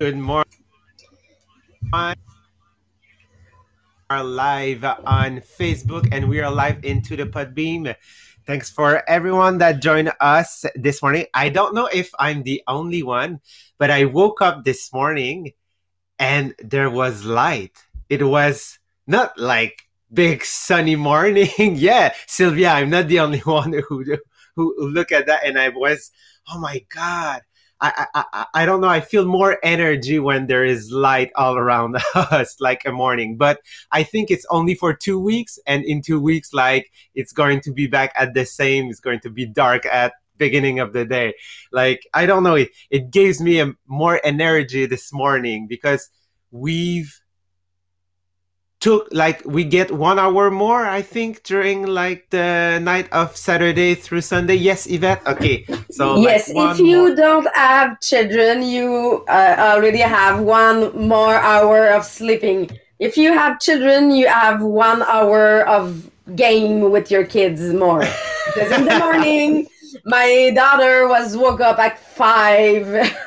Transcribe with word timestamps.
Good 0.00 0.16
morning. 0.16 0.48
We 1.92 2.14
are 4.08 4.24
live 4.24 4.82
on 4.82 5.42
Facebook 5.44 6.08
and 6.10 6.26
we 6.26 6.40
are 6.40 6.50
live 6.50 6.82
into 6.86 7.16
the 7.16 7.26
Podbean. 7.26 7.94
Thanks 8.46 8.70
for 8.70 9.04
everyone 9.06 9.58
that 9.58 9.82
joined 9.82 10.10
us 10.18 10.64
this 10.74 11.02
morning. 11.02 11.26
I 11.34 11.50
don't 11.50 11.74
know 11.74 11.84
if 11.92 12.10
I'm 12.18 12.44
the 12.44 12.62
only 12.66 13.02
one, 13.02 13.40
but 13.76 13.90
I 13.90 14.06
woke 14.06 14.40
up 14.40 14.64
this 14.64 14.90
morning 14.90 15.52
and 16.18 16.54
there 16.60 16.88
was 16.88 17.26
light. 17.26 17.76
It 18.08 18.22
was 18.22 18.78
not 19.06 19.36
like 19.38 19.82
big 20.10 20.46
sunny 20.46 20.96
morning. 20.96 21.50
yeah, 21.76 22.14
Sylvia, 22.26 22.70
I'm 22.70 22.88
not 22.88 23.08
the 23.08 23.20
only 23.20 23.40
one 23.44 23.74
who 23.86 24.16
who, 24.56 24.74
look 24.78 25.12
at 25.12 25.26
that 25.26 25.44
and 25.44 25.58
I 25.58 25.68
was, 25.68 26.10
oh 26.50 26.58
my 26.58 26.86
god, 26.88 27.42
I, 27.80 28.06
I, 28.14 28.46
I 28.54 28.66
don't 28.66 28.80
know. 28.80 28.88
I 28.88 29.00
feel 29.00 29.24
more 29.24 29.58
energy 29.62 30.18
when 30.18 30.46
there 30.46 30.64
is 30.64 30.90
light 30.92 31.30
all 31.34 31.56
around 31.56 31.96
us, 32.14 32.56
like 32.60 32.84
a 32.84 32.92
morning. 32.92 33.36
But 33.36 33.60
I 33.90 34.02
think 34.02 34.30
it's 34.30 34.46
only 34.50 34.74
for 34.74 34.92
two 34.92 35.18
weeks, 35.18 35.58
and 35.66 35.84
in 35.84 36.02
two 36.02 36.20
weeks, 36.20 36.52
like 36.52 36.90
it's 37.14 37.32
going 37.32 37.60
to 37.62 37.72
be 37.72 37.86
back 37.86 38.12
at 38.16 38.34
the 38.34 38.44
same. 38.44 38.90
It's 38.90 39.00
going 39.00 39.20
to 39.20 39.30
be 39.30 39.46
dark 39.46 39.86
at 39.86 40.12
beginning 40.36 40.80
of 40.80 40.92
the 40.92 41.04
day. 41.04 41.34
Like 41.72 42.06
I 42.12 42.26
don't 42.26 42.42
know. 42.42 42.56
It 42.56 42.70
it 42.90 43.10
gives 43.10 43.40
me 43.40 43.60
a, 43.60 43.72
more 43.86 44.20
energy 44.24 44.86
this 44.86 45.12
morning 45.12 45.66
because 45.68 46.10
we've 46.50 47.20
took 48.80 49.06
like 49.12 49.42
we 49.44 49.62
get 49.62 49.90
one 49.92 50.18
hour 50.18 50.50
more 50.50 50.86
i 50.86 51.02
think 51.02 51.42
during 51.42 51.86
like 51.86 52.28
the 52.30 52.80
night 52.82 53.06
of 53.12 53.36
saturday 53.36 53.94
through 53.94 54.22
sunday. 54.22 54.54
Yes 54.54 54.86
yvette? 54.86 55.24
Okay. 55.26 55.66
So 55.90 56.16
yes 56.16 56.52
like 56.52 56.72
if 56.72 56.78
you 56.80 57.08
more. 57.08 57.14
don't 57.14 57.48
have 57.54 58.00
children 58.00 58.62
you 58.62 59.24
uh, 59.28 59.56
already 59.58 59.98
have 59.98 60.40
one 60.40 60.96
more 60.96 61.34
hour 61.34 61.88
of 61.88 62.04
sleeping. 62.04 62.70
If 62.98 63.16
you 63.16 63.32
have 63.32 63.60
children 63.60 64.10
you 64.10 64.28
have 64.28 64.62
one 64.62 65.02
hour 65.02 65.66
of 65.68 66.10
game 66.34 66.90
with 66.90 67.10
your 67.10 67.24
kids 67.24 67.60
more. 67.74 68.04
Because 68.46 68.72
in 68.72 68.86
the 68.86 68.98
morning 69.04 69.68
my 70.06 70.52
daughter 70.54 71.06
was 71.06 71.36
woke 71.36 71.60
up 71.60 71.78
at 71.78 71.98
five. 71.98 73.14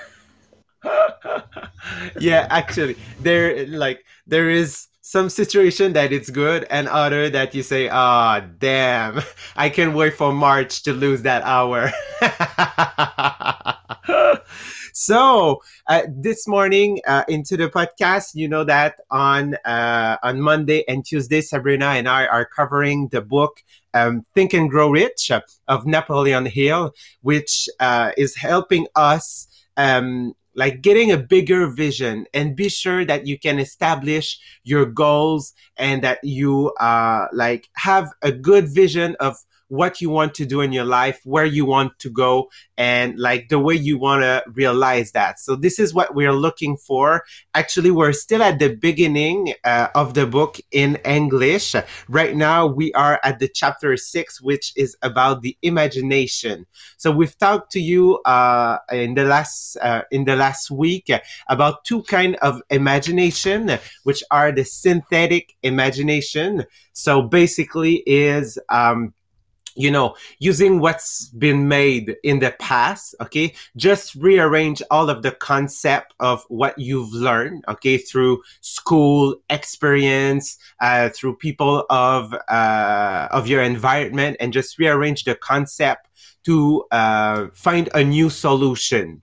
Yeah 2.19 2.47
actually 2.49 2.97
there 3.21 3.65
like 3.67 4.03
there 4.27 4.49
is 4.49 4.87
some 5.13 5.29
situation 5.29 5.93
that 5.93 6.11
it's 6.11 6.31
good 6.31 6.65
and 6.71 6.87
other 6.87 7.29
that 7.29 7.53
you 7.53 7.61
say, 7.61 7.87
ah, 7.87 8.41
oh, 8.41 8.49
damn, 8.57 9.21
I 9.55 9.69
can't 9.69 9.93
wait 9.93 10.15
for 10.15 10.33
March 10.33 10.81
to 10.83 10.91
lose 10.91 11.21
that 11.21 11.43
hour. 11.43 11.91
so 14.93 15.61
uh, 15.85 16.01
this 16.09 16.47
morning 16.47 16.99
uh, 17.05 17.25
into 17.27 17.57
the 17.57 17.69
podcast, 17.69 18.33
you 18.33 18.47
know 18.47 18.63
that 18.63 18.95
on 19.11 19.53
uh, 19.65 20.17
on 20.23 20.41
Monday 20.41 20.83
and 20.87 21.05
Tuesday, 21.05 21.41
Sabrina 21.41 21.93
and 21.93 22.09
I 22.09 22.25
are 22.25 22.45
covering 22.45 23.07
the 23.09 23.21
book 23.21 23.61
um, 23.93 24.25
Think 24.33 24.55
and 24.55 24.67
Grow 24.67 24.89
Rich 24.89 25.29
of 25.67 25.85
Napoleon 25.85 26.47
Hill, 26.47 26.91
which 27.21 27.69
uh, 27.79 28.13
is 28.17 28.35
helping 28.35 28.87
us 28.95 29.47
um, 29.77 30.33
like 30.55 30.81
getting 30.81 31.11
a 31.11 31.17
bigger 31.17 31.67
vision 31.67 32.25
and 32.33 32.55
be 32.55 32.69
sure 32.69 33.05
that 33.05 33.25
you 33.25 33.37
can 33.39 33.59
establish 33.59 34.39
your 34.63 34.85
goals 34.85 35.53
and 35.77 36.03
that 36.03 36.19
you 36.23 36.69
uh 36.79 37.27
like 37.33 37.69
have 37.75 38.09
a 38.21 38.31
good 38.31 38.67
vision 38.73 39.15
of 39.19 39.37
what 39.73 40.01
you 40.01 40.09
want 40.11 40.35
to 40.35 40.45
do 40.45 40.61
in 40.61 40.71
your 40.71 40.85
life, 40.85 41.19
where 41.23 41.45
you 41.45 41.65
want 41.65 41.97
to 41.97 42.09
go, 42.11 42.47
and 42.77 43.17
like 43.17 43.49
the 43.49 43.57
way 43.57 43.73
you 43.73 43.97
want 43.97 44.21
to 44.21 44.43
realize 44.53 45.11
that. 45.13 45.39
So, 45.39 45.55
this 45.55 45.79
is 45.79 45.95
what 45.95 46.13
we're 46.13 46.31
looking 46.31 46.77
for. 46.77 47.23
Actually, 47.55 47.89
we're 47.89 48.13
still 48.13 48.43
at 48.43 48.59
the 48.59 48.75
beginning 48.75 49.55
uh, 49.63 49.87
of 49.95 50.13
the 50.13 50.27
book 50.27 50.59
in 50.71 50.97
English. 51.05 51.75
Right 52.07 52.35
now, 52.35 52.67
we 52.67 52.93
are 52.93 53.19
at 53.23 53.39
the 53.39 53.47
chapter 53.47 53.97
six, 53.97 54.39
which 54.39 54.73
is 54.75 54.95
about 55.01 55.41
the 55.41 55.57
imagination. 55.63 56.67
So, 56.97 57.09
we've 57.11 57.37
talked 57.39 57.71
to 57.71 57.81
you 57.81 58.19
uh, 58.25 58.77
in 58.91 59.15
the 59.15 59.25
last 59.25 59.77
uh, 59.77 60.03
in 60.11 60.25
the 60.25 60.35
last 60.35 60.69
week 60.69 61.09
about 61.49 61.83
two 61.83 62.03
kind 62.03 62.35
of 62.43 62.61
imagination, 62.69 63.79
which 64.03 64.23
are 64.29 64.51
the 64.51 64.65
synthetic 64.65 65.55
imagination. 65.63 66.65
So, 66.93 67.23
basically, 67.23 68.03
is 68.05 68.59
um, 68.69 69.15
you 69.75 69.89
know, 69.91 70.15
using 70.39 70.79
what's 70.79 71.27
been 71.29 71.67
made 71.67 72.15
in 72.23 72.39
the 72.39 72.51
past, 72.59 73.15
okay, 73.21 73.53
just 73.75 74.15
rearrange 74.15 74.81
all 74.91 75.09
of 75.09 75.23
the 75.23 75.31
concept 75.31 76.13
of 76.19 76.43
what 76.49 76.77
you've 76.77 77.11
learned, 77.11 77.63
okay, 77.67 77.97
through 77.97 78.41
school 78.61 79.35
experience, 79.49 80.57
uh, 80.81 81.09
through 81.09 81.35
people 81.37 81.85
of 81.89 82.33
uh, 82.49 83.27
of 83.31 83.47
your 83.47 83.61
environment, 83.61 84.37
and 84.39 84.53
just 84.53 84.77
rearrange 84.77 85.23
the 85.23 85.35
concept 85.35 86.07
to 86.45 86.83
uh, 86.91 87.47
find 87.53 87.89
a 87.93 88.03
new 88.03 88.29
solution. 88.29 89.21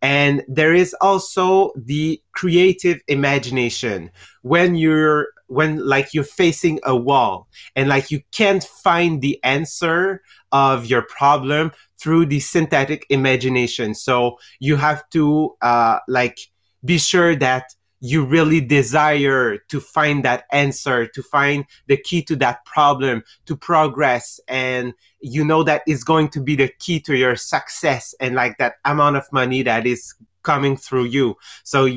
And 0.00 0.44
there 0.46 0.74
is 0.74 0.94
also 1.00 1.72
the 1.74 2.22
creative 2.32 3.00
imagination. 3.08 4.10
When 4.42 4.76
you're 4.76 5.28
when 5.48 5.84
like 5.86 6.14
you're 6.14 6.24
facing 6.24 6.78
a 6.84 6.96
wall 6.96 7.48
and 7.74 7.88
like 7.88 8.10
you 8.10 8.20
can't 8.32 8.64
find 8.64 9.20
the 9.20 9.42
answer 9.44 10.22
of 10.52 10.86
your 10.86 11.02
problem 11.02 11.72
through 11.98 12.26
the 12.26 12.40
synthetic 12.40 13.04
imagination. 13.10 13.94
So 13.94 14.38
you 14.60 14.76
have 14.76 15.08
to 15.10 15.56
uh 15.60 15.98
like 16.06 16.38
be 16.84 16.98
sure 16.98 17.34
that 17.36 17.74
you 18.00 18.24
really 18.24 18.60
desire 18.60 19.58
to 19.68 19.80
find 19.80 20.24
that 20.24 20.44
answer 20.52 21.06
to 21.08 21.22
find 21.22 21.64
the 21.88 21.96
key 21.96 22.22
to 22.22 22.36
that 22.36 22.64
problem 22.64 23.24
to 23.44 23.56
progress 23.56 24.38
and 24.46 24.94
you 25.20 25.44
know 25.44 25.64
that 25.64 25.82
is 25.88 26.04
going 26.04 26.28
to 26.28 26.40
be 26.40 26.54
the 26.54 26.68
key 26.78 27.00
to 27.00 27.16
your 27.16 27.34
success 27.34 28.14
and 28.20 28.36
like 28.36 28.56
that 28.58 28.74
amount 28.84 29.16
of 29.16 29.24
money 29.32 29.62
that 29.62 29.84
is 29.84 30.14
coming 30.42 30.76
through 30.76 31.04
you. 31.04 31.36
So 31.64 31.88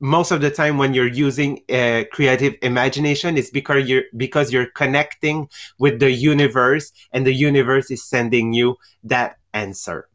most 0.00 0.30
of 0.30 0.40
the 0.40 0.50
time 0.50 0.78
when 0.78 0.94
you're 0.94 1.06
using 1.06 1.60
uh, 1.70 2.04
creative 2.10 2.54
imagination 2.62 3.36
it's 3.36 3.50
because 3.50 3.88
you're 3.88 4.04
because 4.16 4.52
you're 4.52 4.66
connecting 4.66 5.48
with 5.78 6.00
the 6.00 6.10
universe 6.10 6.90
and 7.12 7.26
the 7.26 7.34
universe 7.34 7.90
is 7.90 8.02
sending 8.02 8.52
you 8.52 8.76
that 9.04 9.36
answer. 9.52 10.08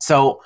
So 0.00 0.42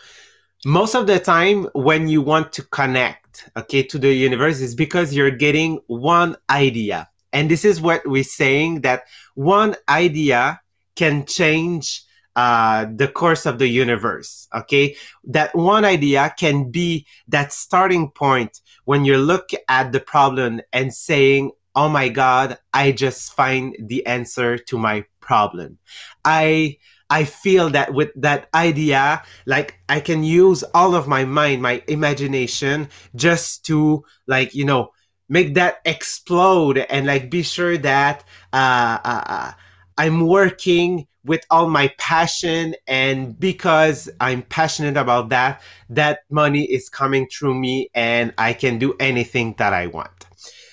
most 0.64 0.94
of 0.94 1.06
the 1.06 1.20
time 1.20 1.68
when 1.74 2.08
you 2.08 2.20
want 2.20 2.52
to 2.54 2.62
connect 2.62 3.48
okay 3.56 3.82
to 3.82 3.98
the 3.98 4.12
universe 4.12 4.60
is 4.60 4.74
because 4.74 5.14
you're 5.14 5.30
getting 5.30 5.80
one 5.86 6.36
idea. 6.50 7.08
And 7.32 7.50
this 7.50 7.64
is 7.64 7.80
what 7.80 8.02
we're 8.06 8.24
saying 8.24 8.80
that 8.80 9.04
one 9.34 9.76
idea 9.88 10.60
can 10.96 11.26
change 11.26 12.02
uh, 12.36 12.84
the 12.94 13.08
course 13.08 13.46
of 13.46 13.58
the 13.58 13.66
universe. 13.66 14.46
Okay. 14.54 14.96
That 15.24 15.54
one 15.54 15.86
idea 15.86 16.32
can 16.38 16.70
be 16.70 17.06
that 17.28 17.52
starting 17.52 18.10
point 18.10 18.60
when 18.84 19.06
you 19.06 19.16
look 19.16 19.50
at 19.68 19.90
the 19.90 20.00
problem 20.00 20.60
and 20.72 20.92
saying, 20.92 21.52
Oh 21.74 21.88
my 21.88 22.08
God, 22.08 22.58
I 22.72 22.92
just 22.92 23.34
find 23.34 23.76
the 23.78 24.06
answer 24.06 24.56
to 24.56 24.78
my 24.78 25.04
problem. 25.20 25.78
I, 26.24 26.78
I 27.10 27.24
feel 27.24 27.70
that 27.70 27.92
with 27.92 28.10
that 28.16 28.48
idea, 28.54 29.22
like 29.46 29.78
I 29.88 30.00
can 30.00 30.22
use 30.22 30.62
all 30.74 30.94
of 30.94 31.08
my 31.08 31.24
mind, 31.24 31.62
my 31.62 31.82
imagination 31.86 32.88
just 33.14 33.64
to 33.66 34.04
like, 34.26 34.54
you 34.54 34.64
know, 34.64 34.92
make 35.28 35.54
that 35.54 35.80
explode 35.84 36.78
and 36.78 37.06
like 37.06 37.30
be 37.30 37.42
sure 37.42 37.76
that, 37.78 38.24
uh, 38.52 38.98
uh, 39.04 39.24
uh 39.26 39.52
I'm 39.98 40.26
working 40.26 41.06
with 41.26 41.44
all 41.50 41.68
my 41.68 41.92
passion 41.98 42.74
and 42.86 43.38
because 43.38 44.08
i'm 44.20 44.42
passionate 44.42 44.96
about 44.96 45.28
that 45.28 45.60
that 45.90 46.20
money 46.30 46.64
is 46.64 46.88
coming 46.88 47.26
through 47.28 47.54
me 47.54 47.90
and 47.94 48.32
i 48.38 48.52
can 48.52 48.78
do 48.78 48.94
anything 49.00 49.54
that 49.58 49.72
i 49.72 49.86
want. 49.86 50.26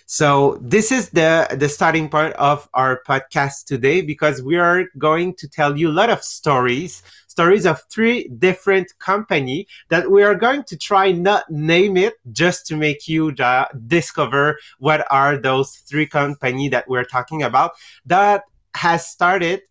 So 0.05 0.59
this 0.61 0.91
is 0.91 1.09
the 1.09 1.47
the 1.57 1.67
starting 1.67 2.07
point 2.07 2.35
of 2.35 2.69
our 2.75 3.01
podcast 3.07 3.65
today 3.65 4.01
because 4.01 4.43
we 4.43 4.57
are 4.57 4.85
going 4.97 5.33
to 5.35 5.47
tell 5.47 5.75
you 5.75 5.89
a 5.89 5.97
lot 6.01 6.11
of 6.11 6.23
stories 6.23 7.01
stories 7.27 7.65
of 7.65 7.81
three 7.89 8.27
different 8.37 8.87
company 8.99 9.65
that 9.89 10.11
we 10.11 10.21
are 10.21 10.35
going 10.35 10.63
to 10.65 10.77
try 10.77 11.11
not 11.11 11.49
name 11.49 11.97
it 11.97 12.13
just 12.31 12.67
to 12.67 12.75
make 12.75 13.07
you 13.07 13.31
uh, 13.39 13.65
discover 13.87 14.59
what 14.77 15.03
are 15.09 15.35
those 15.35 15.77
three 15.89 16.05
company 16.05 16.69
that 16.69 16.87
we're 16.87 17.09
talking 17.15 17.41
about 17.41 17.71
that 18.05 18.43
has 18.75 19.07
started 19.07 19.61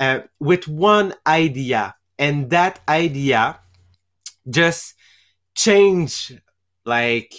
uh, 0.00 0.20
with 0.40 0.68
one 0.68 1.14
idea 1.26 1.94
and 2.18 2.50
that 2.50 2.80
idea 2.88 3.58
just 4.48 4.94
change 5.54 6.32
like 6.84 7.34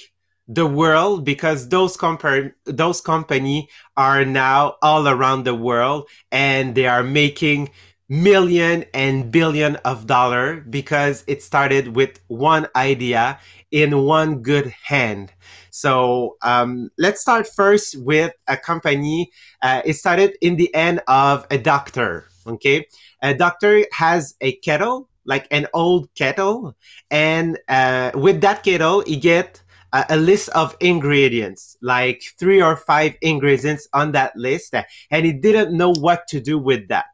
the 0.47 0.65
world 0.65 1.25
because 1.25 1.69
those 1.69 1.97
compar- 1.97 2.53
those 2.65 3.01
company 3.01 3.69
are 3.97 4.25
now 4.25 4.75
all 4.81 5.07
around 5.07 5.43
the 5.43 5.55
world 5.55 6.07
and 6.31 6.75
they 6.75 6.85
are 6.85 7.03
making 7.03 7.69
million 8.07 8.85
and 8.93 9.31
billion 9.31 9.75
of 9.77 10.05
dollar 10.05 10.61
because 10.69 11.23
it 11.27 11.41
started 11.41 11.95
with 11.95 12.19
one 12.27 12.67
idea 12.75 13.39
in 13.71 14.03
one 14.03 14.41
good 14.41 14.73
hand. 14.83 15.33
So 15.71 16.37
um, 16.41 16.89
let's 16.97 17.21
start 17.21 17.47
first 17.47 17.95
with 17.99 18.33
a 18.47 18.57
company. 18.57 19.31
Uh, 19.61 19.81
it 19.85 19.93
started 19.93 20.37
in 20.41 20.55
the 20.57 20.73
end 20.73 21.01
of 21.07 21.47
a 21.49 21.57
doctor. 21.57 22.27
Okay, 22.47 22.85
a 23.21 23.33
doctor 23.33 23.85
has 23.91 24.35
a 24.41 24.53
kettle, 24.57 25.09
like 25.25 25.47
an 25.51 25.67
old 25.73 26.13
kettle, 26.15 26.75
and 27.09 27.57
uh, 27.67 28.11
with 28.13 28.41
that 28.41 28.63
kettle, 28.63 29.01
he 29.01 29.17
get 29.17 29.63
a, 29.93 30.05
a 30.09 30.17
list 30.17 30.49
of 30.49 30.75
ingredients, 30.79 31.77
like 31.81 32.21
three 32.37 32.61
or 32.61 32.75
five 32.75 33.15
ingredients 33.21 33.87
on 33.93 34.11
that 34.11 34.35
list, 34.35 34.75
and 35.11 35.25
he 35.25 35.33
didn't 35.33 35.75
know 35.75 35.91
what 35.93 36.27
to 36.27 36.39
do 36.39 36.59
with 36.59 36.87
that. 36.89 37.05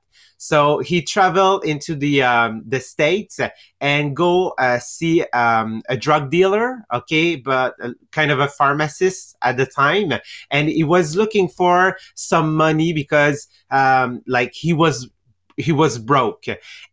So 0.41 0.79
he 0.79 1.03
traveled 1.03 1.65
into 1.65 1.93
the 1.93 2.23
um, 2.23 2.63
the 2.67 2.79
states 2.79 3.39
and 3.79 4.15
go 4.15 4.55
uh, 4.57 4.79
see 4.79 5.23
um, 5.33 5.83
a 5.87 5.95
drug 5.95 6.31
dealer, 6.31 6.83
okay, 6.91 7.35
but 7.35 7.75
uh, 7.79 7.91
kind 8.11 8.31
of 8.31 8.39
a 8.39 8.47
pharmacist 8.47 9.37
at 9.43 9.57
the 9.57 9.67
time, 9.67 10.13
and 10.49 10.67
he 10.67 10.83
was 10.83 11.15
looking 11.15 11.47
for 11.47 11.95
some 12.15 12.55
money 12.55 12.91
because 12.91 13.47
um, 13.69 14.23
like 14.25 14.51
he 14.53 14.73
was 14.73 15.11
he 15.57 15.71
was 15.71 15.97
broke, 15.97 16.45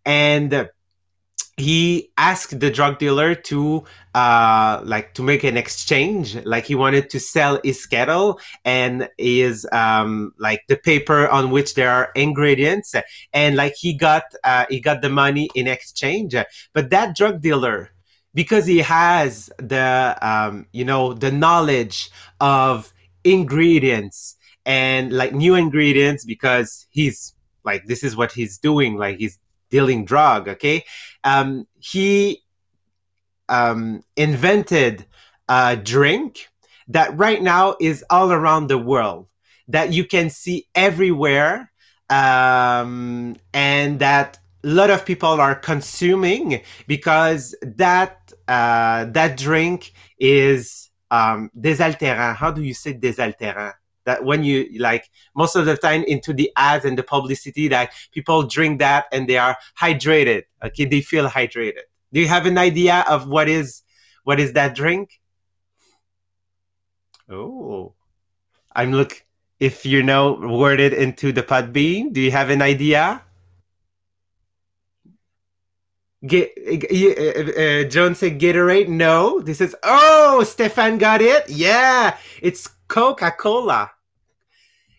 and 0.05 0.69
he 1.59 2.13
asked 2.17 2.61
the 2.61 2.71
drug 2.71 2.99
dealer 2.99 3.35
to 3.35 3.85
uh 4.15 4.81
like 4.85 5.13
to 5.15 5.23
make 5.23 5.43
an 5.43 5.57
exchange. 5.57 6.37
Like 6.45 6.65
he 6.65 6.77
wanted 6.77 7.11
to 7.11 7.21
sell 7.21 7.61
his 7.65 7.85
kettle 7.85 8.41
and 8.65 9.09
his 9.19 9.67
um 9.73 10.33
like 10.39 10.63
the 10.69 10.77
paper 10.77 11.29
on 11.29 11.51
which 11.51 11.75
there 11.75 11.91
are 11.91 12.11
ingredients. 12.15 12.95
And 13.33 13.57
like 13.57 13.75
he 13.77 13.93
got 13.93 14.23
uh 14.45 14.67
he 14.71 14.81
got 14.81 15.03
the 15.03 15.11
money 15.11 15.51
in 15.55 15.67
exchange. 15.67 16.35
But 16.73 16.91
that 16.91 17.17
drug 17.17 17.43
dealer 17.43 17.91
because 18.35 18.67
he 18.67 18.79
has 18.79 19.51
the 19.59 20.17
um 20.23 20.67
you 20.73 20.85
know 20.85 21.13
the 21.13 21.33
knowledge 21.33 22.11
of 22.41 22.93
ingredients 23.25 24.37
and 24.65 25.13
like 25.13 25.33
new 25.35 25.57
ingredients 25.57 26.25
because 26.25 26.87
he's 26.91 27.35
like 27.71 27.85
this 27.87 28.03
is 28.03 28.17
what 28.17 28.33
he's 28.33 28.59
doing 28.59 28.97
like 28.97 29.17
he's 29.19 29.39
dealing 29.71 30.05
drug. 30.13 30.49
Okay, 30.55 30.85
um, 31.25 31.67
he 31.93 32.43
um, 33.49 34.03
invented 34.17 35.07
a 35.49 35.77
drink 35.77 36.49
that 36.89 37.17
right 37.17 37.43
now 37.43 37.77
is 37.81 38.05
all 38.11 38.33
around 38.33 38.69
the 38.69 38.79
world 38.79 39.27
that 39.69 39.93
you 39.93 40.05
can 40.05 40.31
see 40.31 40.67
everywhere, 40.75 41.71
um, 42.09 43.37
and 43.53 43.99
that 44.01 44.39
a 44.65 44.69
lot 44.69 44.91
of 44.91 45.05
people 45.05 45.41
are 45.41 45.55
consuming 45.55 46.61
because 46.87 47.55
that 47.63 48.33
uh, 48.49 49.05
that 49.17 49.37
drink 49.37 49.93
is 50.19 50.91
um, 51.11 51.51
désaltérant. 51.59 52.37
How 52.37 52.51
do 52.51 52.63
you 52.63 52.75
say 52.75 52.95
désaltérant? 52.95 53.75
That 54.09 54.25
when 54.25 54.43
you 54.43 54.67
like 54.79 55.11
most 55.37 55.55
of 55.55 55.67
the 55.67 55.77
time 55.77 56.03
into 56.05 56.33
the 56.33 56.51
ads 56.57 56.87
and 56.87 56.97
the 56.97 57.03
publicity 57.03 57.69
that 57.69 57.93
people 58.11 58.43
drink 58.43 58.79
that 58.79 59.05
and 59.13 59.29
they 59.29 59.37
are 59.37 59.55
hydrated 59.79 60.45
okay 60.65 60.87
they 60.87 61.03
feel 61.03 61.29
hydrated 61.29 61.85
do 62.13 62.21
you 62.21 62.27
have 62.27 62.47
an 62.47 62.57
idea 62.57 63.05
of 63.07 63.29
what 63.29 63.49
is 63.49 63.83
what 64.25 64.41
is 64.41 64.55
that 64.55 64.75
drink 64.75 65.21
oh 67.31 67.93
i'm 68.75 68.93
look 68.93 69.23
if 69.61 69.85
you 69.85 70.03
know 70.03 70.33
worded 70.41 70.95
into 70.95 71.31
the 71.31 71.43
pod 71.43 71.75
Podbean 71.75 72.11
do 72.11 72.21
you 72.21 72.31
have 72.31 72.49
an 72.49 72.63
idea 72.63 73.23
Get, 76.27 76.51
uh, 76.59 77.63
uh, 77.63 77.85
Joan 77.85 78.17
said 78.17 78.41
Gatorade. 78.41 78.89
No, 78.89 79.39
this 79.41 79.61
is. 79.61 79.77
Oh, 79.85 80.43
Stefan 80.43 80.99
got 80.99 81.23
it. 81.23 81.49
Yeah, 81.49 82.17
it's 82.43 82.67
Coca 82.89 83.31
Cola. 83.31 83.93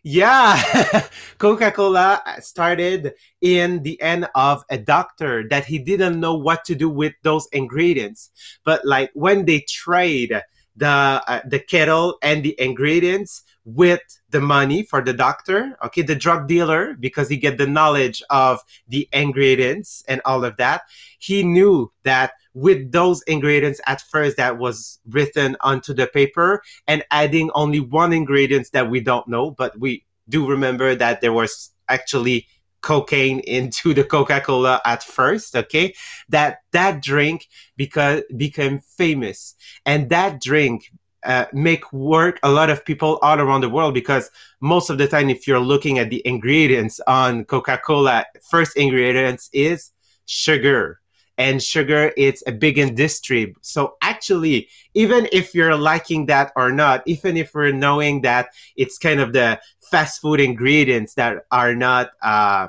Yeah, 0.03 1.07
Coca 1.37 1.71
Cola 1.71 2.21
started 2.39 3.13
in 3.41 3.83
the 3.83 4.01
end 4.01 4.29
of 4.33 4.63
a 4.69 4.77
doctor 4.77 5.47
that 5.49 5.65
he 5.65 5.77
didn't 5.77 6.19
know 6.19 6.35
what 6.35 6.63
to 6.65 6.75
do 6.75 6.89
with 6.89 7.13
those 7.23 7.47
ingredients. 7.51 8.31
But 8.63 8.85
like 8.85 9.11
when 9.13 9.45
they 9.45 9.61
trade 9.67 10.41
the 10.75 10.87
uh, 10.87 11.41
the 11.45 11.59
kettle 11.59 12.17
and 12.21 12.43
the 12.43 12.55
ingredients 12.59 13.43
with 13.65 14.01
the 14.29 14.39
money 14.39 14.83
for 14.83 15.01
the 15.01 15.13
doctor, 15.13 15.77
okay, 15.83 16.01
the 16.01 16.15
drug 16.15 16.47
dealer 16.47 16.95
because 16.99 17.27
he 17.27 17.35
get 17.35 17.57
the 17.57 17.67
knowledge 17.67 18.23
of 18.29 18.61
the 18.87 19.07
ingredients 19.11 20.03
and 20.07 20.21
all 20.23 20.45
of 20.45 20.55
that. 20.57 20.83
He 21.19 21.43
knew 21.43 21.91
that 22.03 22.33
with 22.53 22.91
those 22.91 23.21
ingredients 23.23 23.79
at 23.85 24.01
first 24.01 24.37
that 24.37 24.57
was 24.57 24.99
written 25.07 25.55
onto 25.61 25.93
the 25.93 26.07
paper 26.07 26.61
and 26.87 27.03
adding 27.11 27.51
only 27.53 27.79
one 27.79 28.13
ingredient 28.13 28.69
that 28.73 28.89
we 28.89 28.99
don't 28.99 29.27
know, 29.27 29.51
but 29.51 29.79
we 29.79 30.05
do 30.27 30.47
remember 30.47 30.95
that 30.95 31.21
there 31.21 31.33
was 31.33 31.71
actually 31.87 32.47
cocaine 32.81 33.39
into 33.47 33.93
the 33.93 34.03
coca-cola 34.03 34.81
at 34.85 35.03
first 35.03 35.55
okay? 35.55 35.93
That 36.29 36.59
that 36.71 37.01
drink 37.01 37.47
because 37.77 38.23
became 38.35 38.79
famous. 38.79 39.55
And 39.85 40.09
that 40.09 40.41
drink 40.41 40.91
uh, 41.23 41.45
make 41.51 41.91
work 41.91 42.39
a 42.43 42.49
lot 42.49 42.69
of 42.69 42.85
people 42.85 43.19
all 43.21 43.39
around 43.39 43.61
the 43.61 43.69
world 43.69 43.93
because 43.93 44.31
most 44.61 44.89
of 44.89 44.97
the 44.97 45.07
time 45.07 45.29
if 45.29 45.47
you're 45.47 45.59
looking 45.59 45.99
at 45.99 46.09
the 46.09 46.21
ingredients 46.25 47.01
on 47.07 47.43
coca-cola 47.43 48.25
first 48.49 48.77
ingredients 48.77 49.49
is 49.51 49.91
sugar 50.25 50.98
and 51.39 51.63
sugar 51.63 52.11
it's 52.17 52.43
a 52.45 52.51
big 52.51 52.77
industry. 52.77 53.55
So 53.61 53.95
actually 54.01 54.67
even 54.93 55.27
if 55.31 55.55
you're 55.55 55.75
liking 55.75 56.27
that 56.27 56.51
or 56.55 56.71
not 56.71 57.01
even 57.07 57.37
if 57.37 57.55
we're 57.55 57.71
knowing 57.71 58.21
that 58.21 58.49
it's 58.75 58.97
kind 58.99 59.19
of 59.19 59.33
the 59.33 59.59
fast 59.89 60.21
food 60.21 60.39
ingredients 60.39 61.15
that 61.15 61.45
are 61.51 61.73
not 61.73 62.11
uh, 62.21 62.67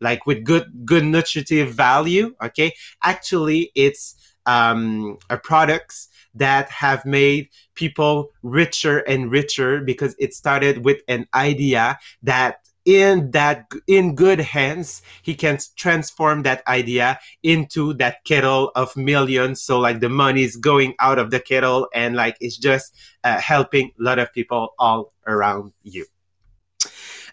like 0.00 0.26
with 0.26 0.42
good 0.44 0.64
good 0.84 1.04
nutritive 1.04 1.72
value 1.72 2.34
okay 2.42 2.72
actually 3.02 3.70
it's 3.74 4.16
um, 4.46 5.18
a 5.28 5.36
products 5.36 6.08
that 6.34 6.70
have 6.70 7.04
made 7.04 7.48
people 7.74 8.30
richer 8.42 8.98
and 8.98 9.30
richer 9.30 9.80
because 9.80 10.14
it 10.18 10.32
started 10.32 10.84
with 10.84 11.02
an 11.08 11.26
idea 11.34 11.98
that 12.22 12.69
in 12.84 13.30
that 13.32 13.70
in 13.86 14.14
good 14.14 14.40
hands 14.40 15.02
he 15.22 15.34
can 15.34 15.58
transform 15.76 16.42
that 16.42 16.66
idea 16.66 17.18
into 17.42 17.92
that 17.94 18.24
kettle 18.24 18.72
of 18.74 18.96
millions. 18.96 19.62
So 19.62 19.78
like 19.78 20.00
the 20.00 20.08
money 20.08 20.42
is 20.42 20.56
going 20.56 20.94
out 20.98 21.18
of 21.18 21.30
the 21.30 21.40
kettle 21.40 21.88
and 21.94 22.16
like 22.16 22.36
it's 22.40 22.56
just 22.56 22.94
uh, 23.24 23.40
helping 23.40 23.92
a 23.98 24.02
lot 24.02 24.18
of 24.18 24.32
people 24.32 24.74
all 24.78 25.12
around 25.26 25.72
you. 25.82 26.06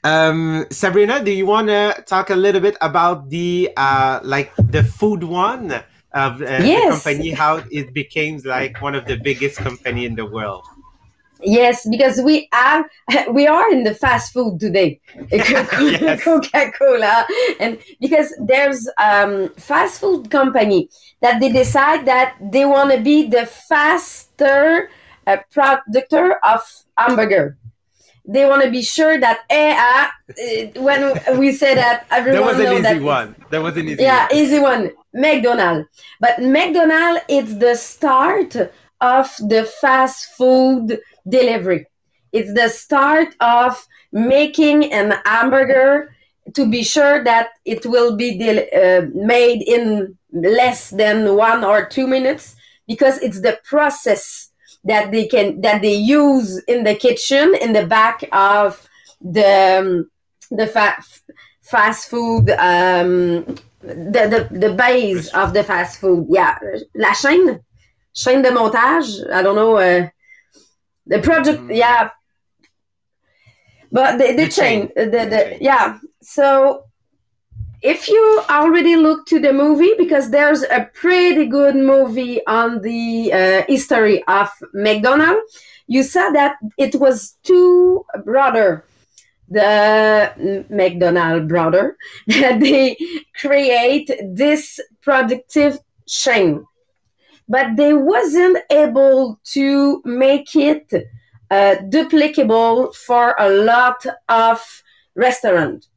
Um, 0.04 0.68
sabrina 0.70 1.24
do 1.24 1.32
you 1.32 1.46
want 1.46 1.70
to 1.70 2.04
talk 2.06 2.30
a 2.30 2.36
little 2.36 2.62
bit 2.62 2.78
about 2.82 3.30
the 3.30 3.72
uh, 3.76 4.20
like 4.24 4.54
the 4.58 4.84
food 4.84 5.24
one 5.24 5.72
of 6.14 6.42
uh, 6.42 6.46
yes. 6.62 7.04
the 7.04 7.12
company? 7.12 7.32
How 7.32 7.64
it 7.72 7.94
became 7.94 8.42
like 8.46 8.82
one 8.82 8.96
of 8.96 9.06
the 9.06 9.18
biggest 9.18 9.58
company 9.58 10.06
in 10.06 10.16
the 10.16 10.26
world 10.26 10.66
Yes, 11.42 11.88
because 11.88 12.22
we 12.22 12.50
have 12.52 12.86
we 13.32 13.48
are 13.48 13.72
in 13.72 13.84
the 13.84 13.94
fast 13.94 14.34
food 14.34 14.60
today, 14.60 15.00
Coca 16.22 16.72
Cola, 16.78 17.26
and 17.60 17.78
because 18.00 18.34
there's 18.46 18.88
um, 18.98 19.50
fast 19.58 20.02
food 20.02 20.30
company 20.30 20.90
that 21.22 21.40
they 21.40 21.52
decide 21.52 22.06
that 22.06 22.36
they 22.52 22.66
want 22.66 22.92
to 22.92 23.02
be 23.02 23.28
the 23.28 23.46
faster 23.46 24.90
uh, 25.26 25.38
producer 25.52 26.40
of 26.44 26.62
hamburger. 26.98 27.58
They 28.30 28.46
want 28.46 28.64
to 28.64 28.70
be 28.70 28.82
sure 28.82 29.18
that 29.20 29.40
eh, 29.50 29.74
uh, 29.74 30.82
when 30.82 31.40
we 31.40 31.54
say 31.54 31.76
that 31.76 32.06
everyone 32.12 32.42
that 32.42 32.46
was 32.46 32.60
an 32.60 32.74
easy 32.74 32.82
that 32.82 33.02
one. 33.02 33.36
That 33.52 33.64
was 33.64 33.78
an 33.78 33.86
easy 33.86 33.96
one. 33.96 34.04
yeah, 34.04 34.28
one. 34.28 34.36
easy 34.36 34.60
one. 34.60 34.92
McDonald's, 35.14 35.88
but 36.20 36.40
McDonald's 36.40 37.22
it's 37.30 37.56
the 37.56 37.76
start 37.76 38.56
of 39.00 39.30
the 39.48 39.64
fast 39.80 40.26
food 40.38 41.00
delivery. 41.28 41.88
It's 42.32 42.54
the 42.54 42.70
start 42.70 43.36
of 43.40 43.88
making 44.12 44.92
an 44.92 45.14
hamburger 45.26 46.16
to 46.54 46.70
be 46.70 46.84
sure 46.84 47.24
that 47.24 47.50
it 47.66 47.86
will 47.86 48.16
be 48.16 48.40
uh, 48.42 49.02
made 49.14 49.62
in 49.64 50.18
less 50.32 50.90
than 50.92 51.36
one 51.36 51.64
or 51.64 51.86
two 51.86 52.08
minutes 52.08 52.56
because 52.88 53.18
it's 53.20 53.42
the 53.42 53.60
process 53.64 54.50
that 54.84 55.12
they 55.12 55.28
can 55.28 55.60
that 55.62 55.82
they 55.82 55.94
use 55.94 56.62
in 56.68 56.84
the 56.84 56.96
kitchen 56.96 57.54
in 57.62 57.74
the 57.74 57.86
back 57.86 58.24
of 58.32 58.88
the 59.22 59.80
um, 59.80 60.10
the 60.52 60.68
fa- 60.68 61.04
fast 61.62 62.10
food 62.10 62.50
um, 62.52 63.44
the, 63.82 64.48
the 64.52 64.58
the 64.58 64.74
base 64.74 65.28
of 65.34 65.54
the 65.54 65.64
fast 65.64 66.00
food. 66.00 66.28
Yeah. 66.30 66.58
La 66.96 67.14
chaîne. 67.14 67.60
Chaîne 68.16 68.42
de 68.42 68.50
montage. 68.50 69.30
I 69.32 69.42
don't 69.42 69.56
know 69.56 69.78
uh, 69.78 70.08
the 71.08 71.20
project, 71.20 71.62
mm. 71.62 71.76
yeah. 71.76 72.10
But 73.92 74.18
the, 74.18 74.28
the, 74.28 74.34
the 74.34 74.50
chain, 74.50 74.88
chain, 74.88 74.92
the, 74.96 75.26
the, 75.26 75.42
chain. 75.50 75.58
yeah. 75.62 76.00
So 76.22 76.88
if 77.82 78.08
you 78.08 78.42
already 78.50 78.96
look 78.96 79.26
to 79.28 79.40
the 79.40 79.54
movie, 79.54 79.94
because 79.98 80.30
there's 80.30 80.64
a 80.64 80.90
pretty 80.94 81.46
good 81.46 81.76
movie 81.76 82.46
on 82.48 82.82
the 82.82 83.32
uh, 83.32 83.64
history 83.68 84.24
of 84.28 84.50
McDonald, 84.74 85.42
you 85.88 86.04
saw 86.04 86.30
that 86.32 86.56
it 86.78 86.96
was 86.96 87.38
two 87.44 88.04
brother, 88.26 88.84
the 89.50 90.66
McDonald 90.70 91.48
brother, 91.48 91.98
that 92.28 92.60
they 92.60 92.98
create 93.40 94.12
this 94.24 94.80
productive 95.02 95.80
chain, 96.08 96.66
but 97.48 97.76
they 97.76 97.94
wasn't 97.94 98.58
able 98.70 99.40
to 99.44 100.02
make 100.06 100.56
it 100.56 100.92
uh, 101.50 101.76
duplicable 101.90 102.94
for 102.96 103.36
a 103.40 103.50
lot 103.50 104.06
of 104.28 104.84
restaurant. 105.16 105.88